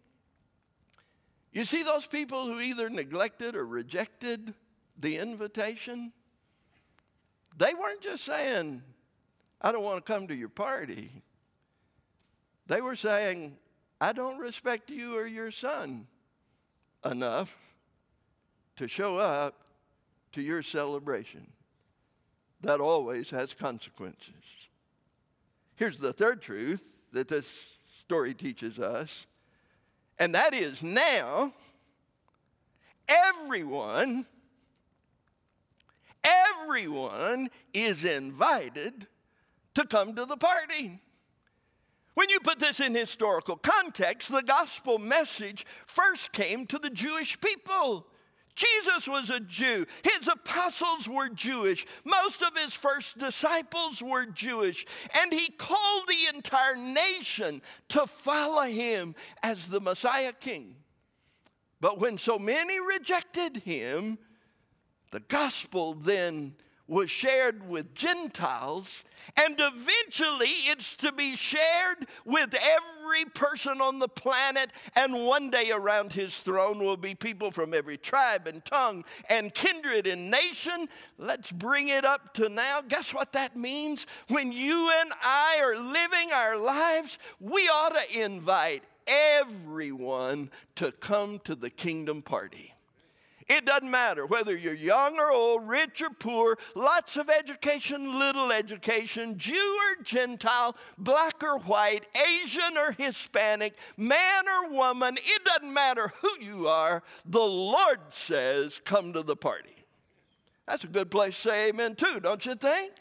You 1.52 1.64
see 1.64 1.82
those 1.82 2.06
people 2.06 2.46
who 2.46 2.60
either 2.60 2.88
neglected 2.88 3.56
or 3.56 3.66
rejected 3.66 4.54
the 4.96 5.16
invitation? 5.16 6.12
They 7.58 7.74
weren't 7.74 8.00
just 8.00 8.24
saying, 8.24 8.84
I 9.64 9.72
don't 9.72 9.82
want 9.82 10.04
to 10.04 10.12
come 10.12 10.26
to 10.26 10.36
your 10.36 10.50
party. 10.50 11.10
They 12.66 12.82
were 12.82 12.96
saying, 12.96 13.56
I 13.98 14.12
don't 14.12 14.38
respect 14.38 14.90
you 14.90 15.16
or 15.16 15.26
your 15.26 15.50
son 15.50 16.06
enough 17.02 17.56
to 18.76 18.86
show 18.86 19.16
up 19.16 19.58
to 20.32 20.42
your 20.42 20.62
celebration. 20.62 21.50
That 22.60 22.80
always 22.80 23.30
has 23.30 23.54
consequences. 23.54 24.34
Here's 25.76 25.96
the 25.96 26.12
third 26.12 26.42
truth 26.42 26.86
that 27.12 27.28
this 27.28 27.46
story 27.98 28.34
teaches 28.34 28.78
us, 28.78 29.24
and 30.18 30.34
that 30.34 30.52
is 30.52 30.82
now 30.82 31.54
everyone, 33.08 34.26
everyone 36.22 37.48
is 37.72 38.04
invited 38.04 39.06
to 39.74 39.86
come 39.86 40.14
to 40.14 40.24
the 40.24 40.36
party. 40.36 41.00
When 42.14 42.30
you 42.30 42.38
put 42.40 42.60
this 42.60 42.80
in 42.80 42.94
historical 42.94 43.56
context, 43.56 44.30
the 44.30 44.42
gospel 44.42 44.98
message 44.98 45.66
first 45.86 46.32
came 46.32 46.66
to 46.66 46.78
the 46.78 46.90
Jewish 46.90 47.40
people. 47.40 48.06
Jesus 48.54 49.08
was 49.08 49.30
a 49.30 49.40
Jew. 49.40 49.84
His 50.04 50.28
apostles 50.28 51.08
were 51.08 51.28
Jewish. 51.28 51.86
Most 52.04 52.40
of 52.40 52.56
his 52.56 52.72
first 52.72 53.18
disciples 53.18 54.00
were 54.00 54.26
Jewish. 54.26 54.86
And 55.20 55.32
he 55.32 55.48
called 55.48 56.04
the 56.06 56.36
entire 56.36 56.76
nation 56.76 57.62
to 57.88 58.06
follow 58.06 58.62
him 58.62 59.16
as 59.42 59.66
the 59.66 59.80
Messiah 59.80 60.32
King. 60.32 60.76
But 61.80 61.98
when 61.98 62.16
so 62.16 62.38
many 62.38 62.78
rejected 62.78 63.58
him, 63.58 64.18
the 65.10 65.20
gospel 65.20 65.94
then 65.94 66.54
was 66.86 67.10
shared 67.10 67.68
with 67.68 67.94
Gentiles, 67.94 69.04
and 69.36 69.56
eventually 69.58 70.50
it's 70.66 70.96
to 70.96 71.12
be 71.12 71.34
shared 71.34 72.06
with 72.26 72.54
every 72.54 73.24
person 73.24 73.80
on 73.80 73.98
the 73.98 74.08
planet. 74.08 74.70
And 74.94 75.24
one 75.24 75.50
day 75.50 75.70
around 75.72 76.12
his 76.12 76.38
throne 76.38 76.80
will 76.80 76.98
be 76.98 77.14
people 77.14 77.50
from 77.50 77.72
every 77.72 77.96
tribe 77.96 78.46
and 78.46 78.62
tongue 78.64 79.04
and 79.30 79.54
kindred 79.54 80.06
and 80.06 80.30
nation. 80.30 80.88
Let's 81.18 81.50
bring 81.50 81.88
it 81.88 82.04
up 82.04 82.34
to 82.34 82.48
now. 82.48 82.82
Guess 82.86 83.14
what 83.14 83.32
that 83.32 83.56
means? 83.56 84.06
When 84.28 84.52
you 84.52 84.90
and 85.00 85.10
I 85.22 85.58
are 85.60 85.76
living 85.76 86.32
our 86.32 86.58
lives, 86.58 87.18
we 87.40 87.62
ought 87.62 87.94
to 87.94 88.20
invite 88.20 88.84
everyone 89.06 90.50
to 90.76 90.92
come 90.92 91.38
to 91.40 91.54
the 91.54 91.70
kingdom 91.70 92.20
party. 92.20 92.73
It 93.48 93.66
doesn't 93.66 93.90
matter 93.90 94.24
whether 94.24 94.56
you're 94.56 94.72
young 94.72 95.18
or 95.18 95.30
old, 95.30 95.68
rich 95.68 96.00
or 96.00 96.10
poor, 96.10 96.56
lots 96.74 97.16
of 97.16 97.28
education, 97.28 98.18
little 98.18 98.50
education, 98.50 99.36
Jew 99.36 99.54
or 99.54 100.02
Gentile, 100.02 100.76
black 100.96 101.42
or 101.42 101.58
white, 101.58 102.06
Asian 102.16 102.78
or 102.78 102.92
Hispanic, 102.92 103.76
man 103.96 104.48
or 104.48 104.70
woman, 104.70 105.18
it 105.18 105.44
doesn't 105.44 105.72
matter 105.72 106.12
who 106.22 106.30
you 106.40 106.68
are. 106.68 107.02
The 107.26 107.40
Lord 107.40 108.00
says, 108.08 108.80
Come 108.84 109.12
to 109.12 109.22
the 109.22 109.36
party. 109.36 109.84
That's 110.66 110.84
a 110.84 110.88
good 110.88 111.10
place 111.10 111.34
to 111.42 111.48
say 111.50 111.68
amen 111.68 111.96
too, 111.96 112.20
don't 112.20 112.44
you 112.46 112.54
think? 112.54 112.92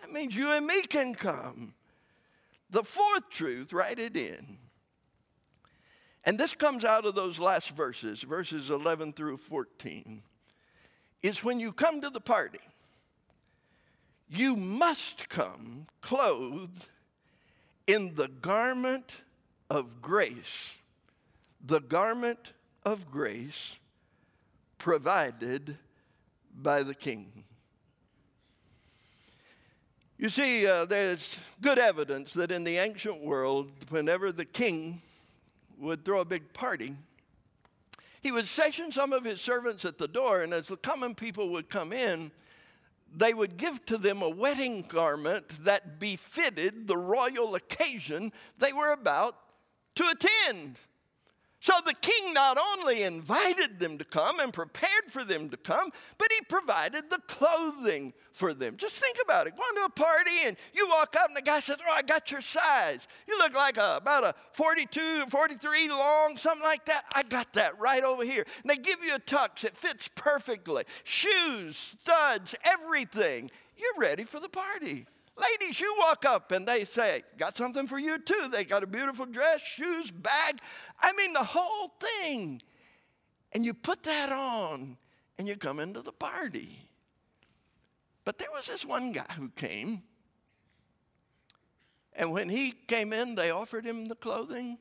That 0.00 0.10
means 0.10 0.34
you 0.34 0.50
and 0.50 0.66
me 0.66 0.82
can 0.82 1.14
come. 1.14 1.74
The 2.70 2.82
fourth 2.82 3.30
truth, 3.30 3.72
write 3.72 4.00
it 4.00 4.16
in. 4.16 4.58
And 6.24 6.38
this 6.38 6.54
comes 6.54 6.84
out 6.84 7.04
of 7.04 7.14
those 7.14 7.38
last 7.38 7.70
verses, 7.70 8.22
verses 8.22 8.70
11 8.70 9.14
through 9.14 9.38
14. 9.38 10.22
Is 11.22 11.44
when 11.44 11.60
you 11.60 11.72
come 11.72 12.00
to 12.00 12.10
the 12.10 12.20
party, 12.20 12.58
you 14.28 14.56
must 14.56 15.28
come 15.28 15.86
clothed 16.00 16.88
in 17.86 18.14
the 18.14 18.28
garment 18.28 19.22
of 19.68 20.00
grace, 20.00 20.72
the 21.64 21.80
garment 21.80 22.52
of 22.84 23.10
grace 23.10 23.76
provided 24.78 25.76
by 26.54 26.82
the 26.82 26.94
king. 26.94 27.44
You 30.18 30.28
see, 30.28 30.66
uh, 30.66 30.84
there's 30.84 31.38
good 31.60 31.78
evidence 31.78 32.32
that 32.34 32.52
in 32.52 32.62
the 32.64 32.76
ancient 32.76 33.22
world, 33.22 33.70
whenever 33.88 34.30
the 34.30 34.44
king 34.44 35.02
would 35.82 36.04
throw 36.04 36.20
a 36.20 36.24
big 36.24 36.52
party, 36.52 36.96
he 38.22 38.30
would 38.30 38.46
station 38.46 38.92
some 38.92 39.12
of 39.12 39.24
his 39.24 39.40
servants 39.40 39.84
at 39.84 39.98
the 39.98 40.08
door, 40.08 40.42
and 40.42 40.54
as 40.54 40.68
the 40.68 40.76
common 40.76 41.14
people 41.14 41.50
would 41.50 41.68
come 41.68 41.92
in, 41.92 42.30
they 43.14 43.34
would 43.34 43.56
give 43.56 43.84
to 43.86 43.98
them 43.98 44.22
a 44.22 44.28
wedding 44.28 44.82
garment 44.82 45.48
that 45.64 45.98
befitted 45.98 46.86
the 46.86 46.96
royal 46.96 47.54
occasion 47.54 48.32
they 48.58 48.72
were 48.72 48.92
about 48.92 49.36
to 49.96 50.04
attend. 50.08 50.78
So 51.62 51.74
the 51.86 51.94
king 51.94 52.34
not 52.34 52.58
only 52.58 53.04
invited 53.04 53.78
them 53.78 53.96
to 53.98 54.04
come 54.04 54.40
and 54.40 54.52
prepared 54.52 55.04
for 55.10 55.22
them 55.22 55.48
to 55.50 55.56
come, 55.56 55.90
but 56.18 56.26
he 56.32 56.44
provided 56.48 57.08
the 57.08 57.20
clothing 57.28 58.14
for 58.32 58.52
them. 58.52 58.76
Just 58.76 58.98
think 58.98 59.16
about 59.22 59.46
it. 59.46 59.56
Going 59.56 59.76
to 59.76 59.84
a 59.84 59.88
party 59.88 60.32
and 60.44 60.56
you 60.74 60.88
walk 60.88 61.14
up 61.14 61.28
and 61.28 61.36
the 61.36 61.40
guy 61.40 61.60
says, 61.60 61.76
Oh, 61.80 61.92
I 61.92 62.02
got 62.02 62.32
your 62.32 62.40
size. 62.40 63.06
You 63.28 63.38
look 63.38 63.54
like 63.54 63.76
a, 63.76 63.98
about 63.98 64.24
a 64.24 64.34
42, 64.50 65.26
43 65.26 65.88
long, 65.88 66.36
something 66.36 66.64
like 66.64 66.84
that. 66.86 67.04
I 67.14 67.22
got 67.22 67.52
that 67.52 67.78
right 67.78 68.02
over 68.02 68.24
here. 68.24 68.44
And 68.62 68.68
they 68.68 68.82
give 68.82 69.00
you 69.00 69.14
a 69.14 69.20
tux, 69.20 69.62
it 69.62 69.76
fits 69.76 70.10
perfectly. 70.16 70.82
Shoes, 71.04 71.76
studs, 71.76 72.56
everything. 72.64 73.52
You're 73.76 74.00
ready 74.00 74.24
for 74.24 74.40
the 74.40 74.48
party. 74.48 75.06
Ladies, 75.36 75.80
you 75.80 75.94
walk 75.98 76.24
up 76.26 76.52
and 76.52 76.66
they 76.66 76.84
say, 76.84 77.22
Got 77.38 77.56
something 77.56 77.86
for 77.86 77.98
you 77.98 78.18
too. 78.18 78.48
They 78.50 78.64
got 78.64 78.82
a 78.82 78.86
beautiful 78.86 79.26
dress, 79.26 79.60
shoes, 79.60 80.10
bag. 80.10 80.60
I 81.00 81.12
mean, 81.14 81.32
the 81.32 81.44
whole 81.44 81.92
thing. 82.00 82.60
And 83.52 83.64
you 83.64 83.74
put 83.74 84.02
that 84.04 84.30
on 84.30 84.96
and 85.38 85.48
you 85.48 85.56
come 85.56 85.80
into 85.80 86.02
the 86.02 86.12
party. 86.12 86.88
But 88.24 88.38
there 88.38 88.48
was 88.52 88.66
this 88.66 88.84
one 88.84 89.12
guy 89.12 89.26
who 89.36 89.48
came. 89.50 90.02
And 92.14 92.30
when 92.30 92.48
he 92.48 92.72
came 92.72 93.12
in, 93.12 93.34
they 93.34 93.50
offered 93.50 93.84
him 93.84 94.06
the 94.06 94.14
clothing. 94.14 94.78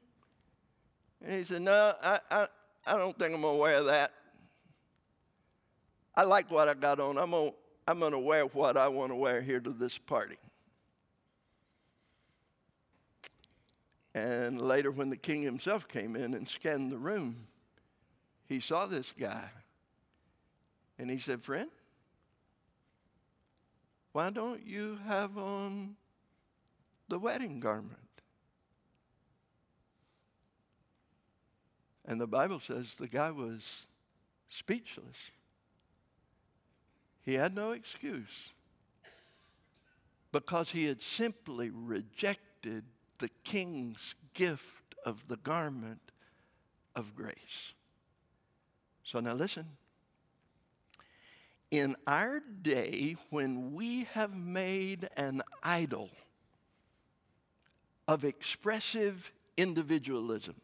And 1.23 1.33
he 1.33 1.43
said, 1.43 1.61
No, 1.61 1.93
I, 2.03 2.19
I, 2.29 2.47
I 2.85 2.97
don't 2.97 3.17
think 3.17 3.33
I'm 3.33 3.41
going 3.41 3.55
to 3.55 3.61
wear 3.61 3.83
that. 3.83 4.11
I 6.15 6.23
like 6.23 6.51
what 6.51 6.67
I 6.67 6.73
got 6.73 6.99
on. 6.99 7.17
I'm 7.17 7.31
going 7.31 7.51
to 7.51 7.55
I'm 7.87 7.99
going 7.99 8.11
to 8.11 8.19
wear 8.19 8.45
what 8.45 8.77
I 8.77 8.87
want 8.87 9.11
to 9.11 9.15
wear 9.15 9.41
here 9.41 9.59
to 9.59 9.71
this 9.71 9.97
party. 9.97 10.37
And 14.13 14.61
later, 14.61 14.91
when 14.91 15.09
the 15.09 15.17
king 15.17 15.41
himself 15.41 15.87
came 15.87 16.15
in 16.15 16.33
and 16.33 16.47
scanned 16.47 16.91
the 16.91 16.97
room, 16.97 17.47
he 18.47 18.59
saw 18.59 18.85
this 18.85 19.13
guy. 19.17 19.49
And 20.99 21.09
he 21.09 21.17
said, 21.17 21.41
Friend, 21.41 21.69
why 24.11 24.29
don't 24.29 24.65
you 24.65 24.99
have 25.07 25.37
on 25.37 25.95
the 27.07 27.17
wedding 27.17 27.59
garment? 27.59 27.97
And 32.05 32.19
the 32.19 32.27
Bible 32.27 32.59
says 32.59 32.95
the 32.95 33.07
guy 33.07 33.31
was 33.31 33.61
speechless. 34.49 35.15
He 37.23 37.35
had 37.35 37.55
no 37.55 37.71
excuse 37.71 38.51
because 40.31 40.71
he 40.71 40.85
had 40.85 41.01
simply 41.01 41.69
rejected 41.69 42.83
the 43.19 43.29
king's 43.43 44.15
gift 44.33 44.95
of 45.05 45.27
the 45.27 45.37
garment 45.37 46.11
of 46.95 47.15
grace. 47.15 47.73
So 49.03 49.19
now 49.19 49.33
listen. 49.33 49.65
In 51.69 51.95
our 52.05 52.41
day, 52.61 53.15
when 53.29 53.73
we 53.73 54.05
have 54.13 54.35
made 54.35 55.07
an 55.15 55.41
idol 55.63 56.09
of 58.07 58.25
expressive 58.25 59.31
individualism, 59.55 60.55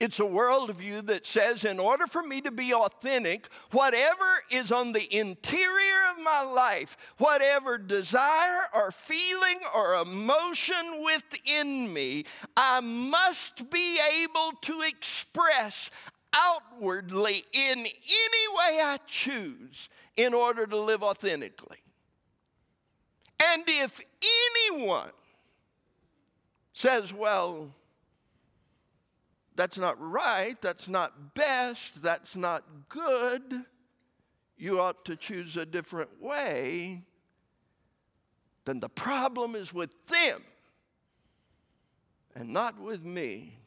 it's 0.00 0.18
a 0.18 0.24
worldview 0.24 1.06
that 1.06 1.26
says, 1.26 1.64
in 1.64 1.78
order 1.78 2.06
for 2.06 2.22
me 2.22 2.40
to 2.40 2.50
be 2.50 2.72
authentic, 2.72 3.48
whatever 3.70 4.24
is 4.50 4.72
on 4.72 4.92
the 4.92 5.14
interior 5.14 6.00
of 6.10 6.24
my 6.24 6.42
life, 6.42 6.96
whatever 7.18 7.76
desire 7.76 8.62
or 8.74 8.90
feeling 8.90 9.58
or 9.76 9.96
emotion 9.96 11.04
within 11.04 11.92
me, 11.92 12.24
I 12.56 12.80
must 12.80 13.70
be 13.70 14.00
able 14.22 14.52
to 14.62 14.80
express 14.82 15.90
outwardly 16.32 17.44
in 17.52 17.78
any 17.78 17.86
way 17.86 18.80
I 18.82 18.98
choose 19.06 19.90
in 20.16 20.32
order 20.32 20.66
to 20.66 20.78
live 20.78 21.02
authentically. 21.02 21.78
And 23.42 23.64
if 23.66 24.00
anyone 24.70 25.10
says, 26.72 27.12
well, 27.12 27.74
that's 29.60 29.76
not 29.76 30.00
right, 30.00 30.56
that's 30.62 30.88
not 30.88 31.34
best, 31.34 32.02
that's 32.02 32.34
not 32.34 32.64
good, 32.88 33.42
you 34.56 34.80
ought 34.80 35.04
to 35.04 35.16
choose 35.16 35.54
a 35.54 35.66
different 35.66 36.08
way, 36.18 37.02
then 38.64 38.80
the 38.80 38.88
problem 38.88 39.54
is 39.54 39.70
with 39.70 39.90
them 40.06 40.42
and 42.34 42.54
not 42.54 42.80
with 42.80 43.04
me 43.04 43.58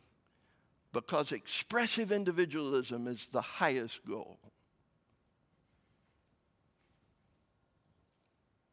because 0.93 1.31
expressive 1.31 2.11
individualism 2.11 3.07
is 3.07 3.27
the 3.27 3.41
highest 3.41 4.03
goal. 4.03 4.39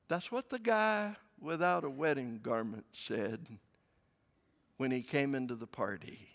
That's 0.08 0.32
what 0.32 0.48
the 0.48 0.58
guy 0.58 1.16
without 1.38 1.84
a 1.84 1.90
wedding 1.90 2.40
garment 2.42 2.86
said 2.94 3.46
when 4.78 4.90
he 4.90 5.02
came 5.02 5.34
into 5.34 5.54
the 5.54 5.66
party. 5.66 6.29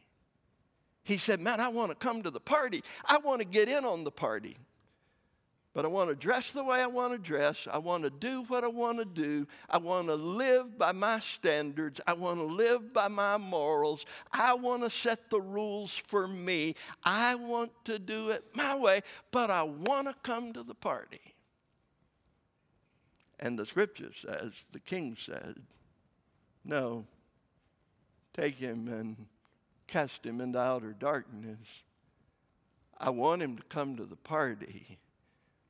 He 1.05 1.17
said, 1.17 1.39
Man, 1.39 1.61
I 1.61 1.69
want 1.69 1.91
to 1.91 1.95
come 1.95 2.21
to 2.23 2.29
the 2.29 2.41
party. 2.41 2.83
I 3.05 3.19
want 3.19 3.39
to 3.39 3.47
get 3.47 3.69
in 3.69 3.85
on 3.85 4.03
the 4.03 4.11
party 4.11 4.57
but 5.75 5.83
I 5.83 5.89
want 5.89 6.09
to 6.09 6.15
dress 6.15 6.51
the 6.51 6.63
way 6.63 6.81
I 6.81 6.87
want 6.87 7.11
to 7.11 7.19
dress. 7.19 7.67
I 7.69 7.79
want 7.79 8.05
to 8.05 8.09
do 8.09 8.43
what 8.43 8.63
I 8.63 8.67
want 8.67 8.97
to 8.99 9.05
do. 9.05 9.45
I 9.69 9.77
want 9.77 10.07
to 10.07 10.15
live 10.15 10.77
by 10.77 10.93
my 10.93 11.19
standards. 11.19 11.99
I 12.07 12.13
want 12.13 12.39
to 12.39 12.45
live 12.45 12.93
by 12.93 13.09
my 13.09 13.37
morals. 13.37 14.05
I 14.31 14.53
want 14.53 14.83
to 14.83 14.89
set 14.89 15.29
the 15.29 15.41
rules 15.41 15.93
for 15.93 16.29
me. 16.29 16.75
I 17.03 17.35
want 17.35 17.73
to 17.85 17.99
do 17.99 18.29
it 18.29 18.45
my 18.55 18.73
way, 18.73 19.01
but 19.31 19.51
I 19.51 19.63
want 19.63 20.07
to 20.07 20.15
come 20.23 20.53
to 20.53 20.63
the 20.63 20.73
party. 20.73 21.19
And 23.37 23.59
the 23.59 23.65
scripture 23.65 24.11
says, 24.25 24.53
the 24.71 24.79
king 24.79 25.17
said, 25.19 25.57
No, 26.63 27.05
take 28.33 28.55
him 28.55 28.87
and 28.87 29.25
cast 29.87 30.25
him 30.25 30.41
into 30.41 30.59
outer 30.59 30.93
darkness. 30.93 31.59
I 32.97 33.09
want 33.09 33.41
him 33.41 33.57
to 33.57 33.63
come 33.63 33.97
to 33.97 34.05
the 34.05 34.15
party 34.15 34.99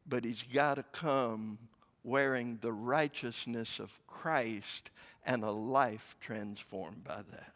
but 0.06 0.24
he's 0.24 0.44
got 0.44 0.76
to 0.76 0.84
come 0.84 1.58
wearing 2.04 2.60
the 2.62 2.72
righteousness 2.72 3.80
of 3.80 4.00
Christ 4.08 4.92
and 5.26 5.44
a 5.44 5.52
life 5.52 6.16
transformed 6.20 7.04
by 7.04 7.24
that. 7.32 7.54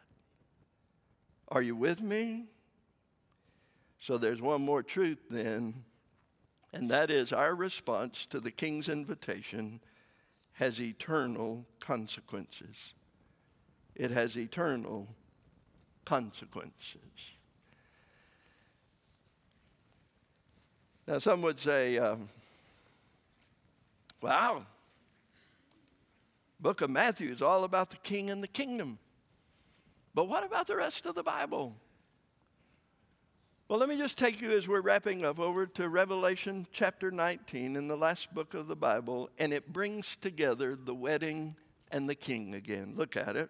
Are 1.50 1.62
you 1.62 1.76
with 1.76 2.02
me? 2.02 2.48
So 4.00 4.17
there's 4.17 4.41
one 4.41 4.62
more 4.62 4.82
truth 4.82 5.19
then, 5.30 5.84
and 6.74 6.89
that 6.89 7.12
is 7.12 7.32
our 7.34 7.54
response 7.54 8.26
to 8.28 8.39
the 8.39 8.52
king's 8.52 8.89
invitation 8.89 9.82
has 10.54 10.82
eternal 10.82 11.65
consequences. 11.80 12.93
It 13.95 14.12
has 14.12 14.38
eternal 14.38 15.08
consequences. 16.05 17.01
Now, 21.07 21.19
some 21.19 21.41
would 21.41 21.59
say, 21.59 21.97
um, 21.97 22.29
Wow. 24.21 24.65
Book 26.59 26.81
of 26.81 26.89
Matthew 26.89 27.31
is 27.31 27.41
all 27.41 27.63
about 27.63 27.89
the 27.89 27.97
king 27.97 28.29
and 28.29 28.43
the 28.43 28.47
kingdom. 28.47 28.99
But 30.13 30.27
what 30.27 30.43
about 30.43 30.67
the 30.67 30.75
rest 30.75 31.05
of 31.05 31.15
the 31.15 31.23
Bible? 31.23 31.75
Well, 33.69 33.79
let 33.79 33.88
me 33.88 33.97
just 33.97 34.17
take 34.17 34.41
you 34.41 34.51
as 34.51 34.67
we're 34.67 34.81
wrapping 34.81 35.23
up 35.23 35.39
over 35.39 35.67
to 35.67 35.88
Revelation 35.88 36.65
chapter 36.71 37.12
19 37.12 37.75
in 37.75 37.88
the 37.88 37.95
last 37.95 38.33
book 38.33 38.55
of 38.55 38.67
the 38.67 38.75
Bible, 38.75 39.29
and 39.38 39.53
it 39.53 39.71
brings 39.71 40.15
together 40.15 40.75
the 40.75 40.95
wedding 40.95 41.55
and 41.91 42.09
the 42.09 42.15
king 42.15 42.55
again. 42.55 42.93
Look 42.97 43.15
at 43.15 43.35
it. 43.35 43.49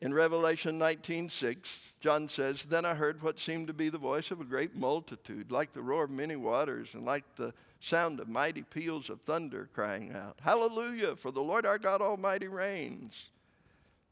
In 0.00 0.14
Revelation 0.14 0.78
19:6, 0.78 1.92
John 2.00 2.28
says, 2.28 2.64
"Then 2.64 2.86
I 2.86 2.94
heard 2.94 3.22
what 3.22 3.38
seemed 3.38 3.66
to 3.66 3.74
be 3.74 3.90
the 3.90 3.98
voice 3.98 4.30
of 4.30 4.40
a 4.40 4.44
great 4.44 4.74
multitude, 4.74 5.52
like 5.52 5.72
the 5.72 5.82
roar 5.82 6.04
of 6.04 6.10
many 6.10 6.36
waters 6.36 6.94
and 6.94 7.04
like 7.04 7.36
the 7.36 7.52
sound 7.80 8.20
of 8.20 8.28
mighty 8.28 8.62
peals 8.62 9.10
of 9.10 9.20
thunder 9.20 9.68
crying 9.74 10.12
out, 10.12 10.38
Hallelujah, 10.40 11.16
for 11.16 11.30
the 11.30 11.42
Lord 11.42 11.66
our 11.66 11.78
God 11.78 12.00
Almighty 12.00 12.48
reigns. 12.48 13.30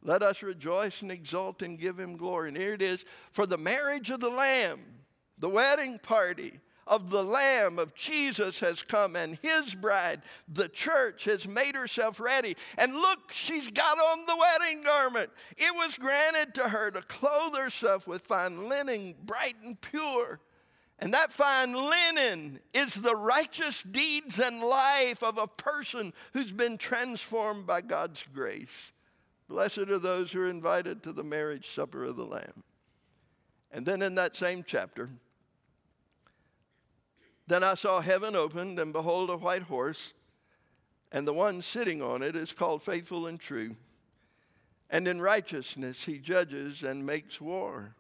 Let 0.03 0.23
us 0.23 0.43
rejoice 0.43 1.03
and 1.03 1.11
exult 1.11 1.63
and 1.63 1.79
give 1.79 1.99
him 1.99 2.17
glory. 2.17 2.49
And 2.49 2.57
here 2.57 2.75
it 2.75 2.83
is 2.83 3.05
for 3.31 3.47
the 3.47 3.59
marriage 3.59 4.11
of 4.11 4.21
the 4.21 4.31
Lamb, 4.31 5.05
the 5.39 5.49
wedding 5.49 5.99
party 5.99 6.61
of 6.89 7.11
the 7.11 7.23
Lamb 7.23 7.79
of 7.79 7.95
Jesus 7.95 8.61
has 8.61 8.83
come, 8.83 9.17
and 9.17 9.39
his 9.43 9.75
bride, 9.75 10.23
the 10.49 10.69
church, 10.69 11.25
has 11.25 11.47
made 11.47 11.75
herself 11.75 12.19
ready. 12.19 12.57
And 12.77 12.95
look, 12.95 13.33
she's 13.33 13.71
got 13.71 13.99
on 13.99 14.27
the 14.27 14.37
wedding 14.37 14.83
garment. 14.83 15.31
It 15.57 15.75
was 15.75 15.95
granted 15.95 16.55
to 16.55 16.69
her 16.69 16.91
to 16.91 17.03
clothe 17.03 17.57
herself 17.57 18.07
with 18.07 18.23
fine 18.23 18.69
linen, 18.69 19.15
bright 19.25 19.57
and 19.63 19.81
pure. 19.81 20.41
And 20.99 21.15
that 21.15 21.33
fine 21.33 21.75
linen 21.75 22.59
is 22.75 22.95
the 22.95 23.15
righteous 23.15 23.83
deeds 23.83 24.41
and 24.41 24.61
life 24.61 25.23
of 25.23 25.39
a 25.39 25.47
person 25.47 26.13
who's 26.33 26.53
been 26.53 26.77
transformed 26.77 27.67
by 27.67 27.83
God's 27.83 28.25
grace. 28.35 28.93
Blessed 29.49 29.79
are 29.79 29.99
those 29.99 30.33
who 30.33 30.43
are 30.43 30.51
invited 30.51 31.03
to 31.03 31.13
the 31.13 31.23
marriage 31.23 31.71
supper 31.71 32.05
of 32.05 32.17
the 32.17 32.25
Lamb. 32.25 32.65
And 33.71 33.87
then 33.87 34.03
in 34.03 34.17
that 34.17 34.37
same 34.37 34.65
chapter, 34.67 35.11
then 37.49 37.65
I 37.65 37.75
saw 37.75 38.01
heaven 38.01 38.37
opened, 38.37 38.79
and 38.79 38.93
behold, 38.93 39.31
a 39.31 39.37
white 39.37 39.63
horse, 39.63 40.13
and 41.11 41.27
the 41.27 41.33
one 41.33 41.63
sitting 41.63 42.03
on 42.03 42.23
it 42.23 42.37
is 42.37 42.53
called 42.53 42.83
Faithful 42.83 43.27
and 43.27 43.41
True. 43.41 43.77
And 44.91 45.09
in 45.09 45.21
righteousness 45.21 46.05
he 46.05 46.19
judges 46.19 46.83
and 46.83 47.05
makes 47.05 47.41
war. 47.41 47.95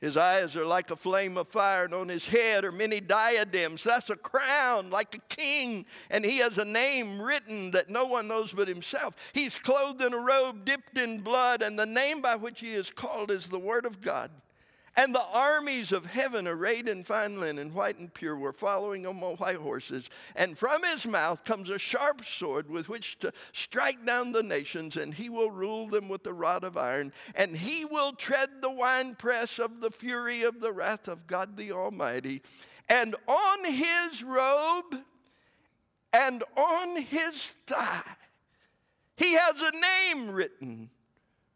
His 0.00 0.16
eyes 0.16 0.56
are 0.56 0.64
like 0.64 0.90
a 0.90 0.96
flame 0.96 1.36
of 1.36 1.48
fire, 1.48 1.84
and 1.84 1.92
on 1.92 2.08
his 2.08 2.26
head 2.26 2.64
are 2.64 2.72
many 2.72 3.00
diadems. 3.00 3.84
That's 3.84 4.08
a 4.08 4.16
crown, 4.16 4.88
like 4.88 5.14
a 5.14 5.34
king. 5.34 5.84
And 6.08 6.24
he 6.24 6.38
has 6.38 6.56
a 6.56 6.64
name 6.64 7.20
written 7.20 7.72
that 7.72 7.90
no 7.90 8.06
one 8.06 8.26
knows 8.26 8.52
but 8.52 8.66
himself. 8.66 9.14
He's 9.34 9.56
clothed 9.56 10.00
in 10.00 10.14
a 10.14 10.18
robe 10.18 10.64
dipped 10.64 10.96
in 10.96 11.20
blood, 11.20 11.60
and 11.60 11.78
the 11.78 11.84
name 11.84 12.22
by 12.22 12.36
which 12.36 12.60
he 12.60 12.72
is 12.72 12.90
called 12.90 13.30
is 13.30 13.50
the 13.50 13.58
Word 13.58 13.84
of 13.84 14.00
God. 14.00 14.30
And 14.96 15.14
the 15.14 15.24
armies 15.32 15.92
of 15.92 16.06
heaven, 16.06 16.48
arrayed 16.48 16.88
in 16.88 17.04
fine 17.04 17.38
linen, 17.38 17.72
white 17.72 17.98
and 17.98 18.12
pure, 18.12 18.36
were 18.36 18.52
following 18.52 19.06
on 19.06 19.16
white 19.20 19.56
horses. 19.56 20.10
And 20.34 20.58
from 20.58 20.82
his 20.82 21.06
mouth 21.06 21.44
comes 21.44 21.70
a 21.70 21.78
sharp 21.78 22.24
sword 22.24 22.68
with 22.68 22.88
which 22.88 23.18
to 23.20 23.32
strike 23.52 24.04
down 24.04 24.32
the 24.32 24.42
nations, 24.42 24.96
and 24.96 25.14
he 25.14 25.28
will 25.28 25.50
rule 25.50 25.86
them 25.86 26.08
with 26.08 26.24
the 26.24 26.34
rod 26.34 26.64
of 26.64 26.76
iron. 26.76 27.12
And 27.36 27.56
he 27.56 27.84
will 27.84 28.12
tread 28.12 28.48
the 28.60 28.70
winepress 28.70 29.60
of 29.60 29.80
the 29.80 29.92
fury 29.92 30.42
of 30.42 30.60
the 30.60 30.72
wrath 30.72 31.06
of 31.06 31.28
God 31.28 31.56
the 31.56 31.70
Almighty. 31.72 32.42
And 32.88 33.14
on 33.28 33.72
his 33.72 34.24
robe 34.24 35.04
and 36.12 36.42
on 36.56 36.96
his 36.96 37.52
thigh, 37.66 38.16
he 39.16 39.34
has 39.34 39.60
a 39.60 40.14
name 40.16 40.30
written. 40.32 40.90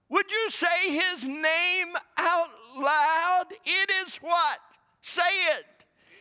Would 0.08 0.30
you 0.30 0.50
say 0.50 0.92
his 0.92 1.24
name 1.24 1.96
out 2.16 2.50
loud. 2.76 3.44
It 3.64 3.90
is 4.06 4.16
what? 4.16 4.58
Say 5.02 5.22
it. 5.58 5.66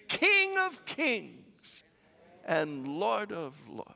King 0.08 0.58
of 0.60 0.86
kings 0.86 1.82
and 2.46 2.88
Lord 2.88 3.32
of 3.32 3.60
lords. 3.68 3.89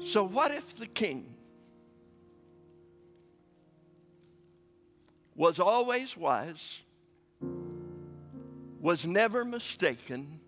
So, 0.00 0.24
what 0.24 0.52
if 0.52 0.76
the 0.78 0.86
king 0.86 1.34
was 5.38 5.60
always 5.60 6.16
wise, 6.16 6.80
was 8.80 9.06
never 9.06 9.44
mistaken, 9.44 10.40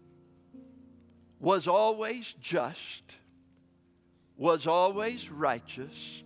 was 1.41 1.67
always 1.67 2.35
just, 2.41 3.03
was 4.37 4.67
always 4.67 5.31
righteous, 5.31 6.23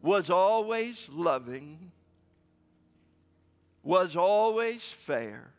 was 0.00 0.30
always 0.30 1.04
loving, 1.10 1.90
was 3.82 4.16
always 4.16 4.82
fair. 4.82 5.50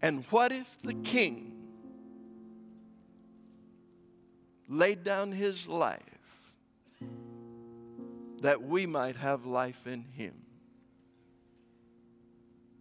And 0.00 0.24
what 0.26 0.52
if 0.52 0.80
the 0.82 0.94
king 0.94 1.52
laid 4.68 5.02
down 5.02 5.32
his 5.32 5.66
life 5.66 6.00
that 8.42 8.62
we 8.62 8.86
might 8.86 9.16
have 9.16 9.44
life 9.44 9.86
in 9.86 10.04
him? 10.16 10.43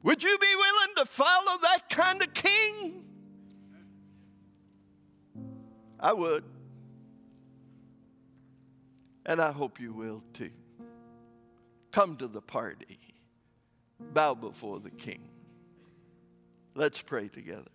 Would 0.03 0.21
you 0.21 0.37
be 0.37 0.55
willing 0.55 0.95
to 0.97 1.05
follow 1.05 1.57
that 1.61 1.89
kind 1.89 2.21
of 2.21 2.33
king? 2.33 3.05
I 5.99 6.11
would. 6.11 6.43
And 9.25 9.41
I 9.41 9.53
hope 9.53 9.79
you 9.79 9.93
will 9.93 10.21
too. 10.33 10.51
Come 11.91 12.17
to 12.17 12.27
the 12.27 12.41
party, 12.41 12.99
bow 14.13 14.33
before 14.33 14.79
the 14.79 14.89
King. 14.89 15.29
Let's 16.75 16.99
pray 16.99 17.29
together. 17.29 17.71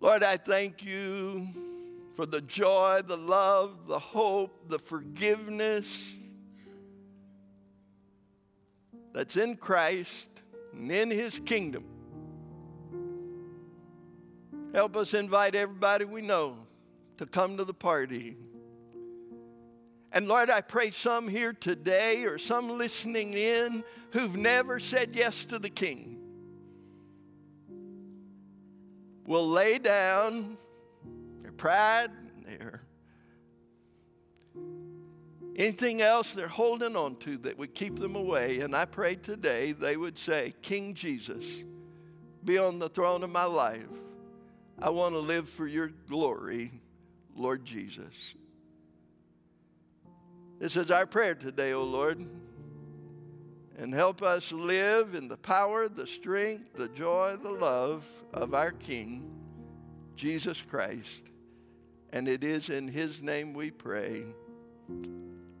Lord, 0.00 0.22
I 0.22 0.36
thank 0.36 0.84
you 0.84 1.48
for 2.14 2.26
the 2.26 2.40
joy, 2.40 3.00
the 3.06 3.16
love, 3.16 3.86
the 3.86 3.98
hope, 3.98 4.68
the 4.68 4.80
forgiveness 4.80 6.16
that's 9.18 9.36
in 9.36 9.56
Christ 9.56 10.28
and 10.72 10.92
in 10.92 11.10
his 11.10 11.40
kingdom. 11.40 11.82
Help 14.72 14.96
us 14.96 15.12
invite 15.12 15.56
everybody 15.56 16.04
we 16.04 16.22
know 16.22 16.56
to 17.16 17.26
come 17.26 17.56
to 17.56 17.64
the 17.64 17.74
party. 17.74 18.36
And 20.12 20.28
Lord, 20.28 20.50
I 20.50 20.60
pray 20.60 20.92
some 20.92 21.26
here 21.26 21.52
today 21.52 22.26
or 22.26 22.38
some 22.38 22.78
listening 22.78 23.34
in 23.34 23.82
who've 24.12 24.36
never 24.36 24.78
said 24.78 25.10
yes 25.14 25.44
to 25.46 25.58
the 25.58 25.68
King 25.68 26.20
will 29.26 29.48
lay 29.48 29.78
down 29.78 30.56
their 31.42 31.50
pride, 31.50 32.12
their 32.46 32.82
anything 35.58 36.00
else 36.00 36.32
they're 36.32 36.48
holding 36.48 36.96
on 36.96 37.16
to 37.16 37.36
that 37.38 37.58
would 37.58 37.74
keep 37.74 37.98
them 37.98 38.14
away. 38.14 38.60
And 38.60 38.74
I 38.74 38.84
pray 38.84 39.16
today 39.16 39.72
they 39.72 39.96
would 39.96 40.16
say, 40.16 40.54
King 40.62 40.94
Jesus, 40.94 41.64
be 42.44 42.56
on 42.56 42.78
the 42.78 42.88
throne 42.88 43.24
of 43.24 43.30
my 43.30 43.44
life. 43.44 43.82
I 44.80 44.90
want 44.90 45.14
to 45.14 45.18
live 45.18 45.48
for 45.48 45.66
your 45.66 45.88
glory, 46.08 46.70
Lord 47.36 47.64
Jesus. 47.64 48.34
This 50.60 50.76
is 50.76 50.90
our 50.90 51.06
prayer 51.06 51.34
today, 51.34 51.72
O 51.72 51.82
Lord. 51.82 52.24
And 53.76 53.94
help 53.94 54.22
us 54.22 54.50
live 54.50 55.14
in 55.14 55.28
the 55.28 55.36
power, 55.36 55.88
the 55.88 56.06
strength, 56.06 56.74
the 56.74 56.88
joy, 56.88 57.36
the 57.40 57.50
love 57.50 58.04
of 58.32 58.54
our 58.54 58.72
King, 58.72 59.30
Jesus 60.16 60.62
Christ. 60.62 61.22
And 62.12 62.26
it 62.26 62.42
is 62.42 62.70
in 62.70 62.88
his 62.88 63.22
name 63.22 63.52
we 63.52 63.70
pray. 63.70 64.24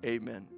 Amen. 0.04 0.57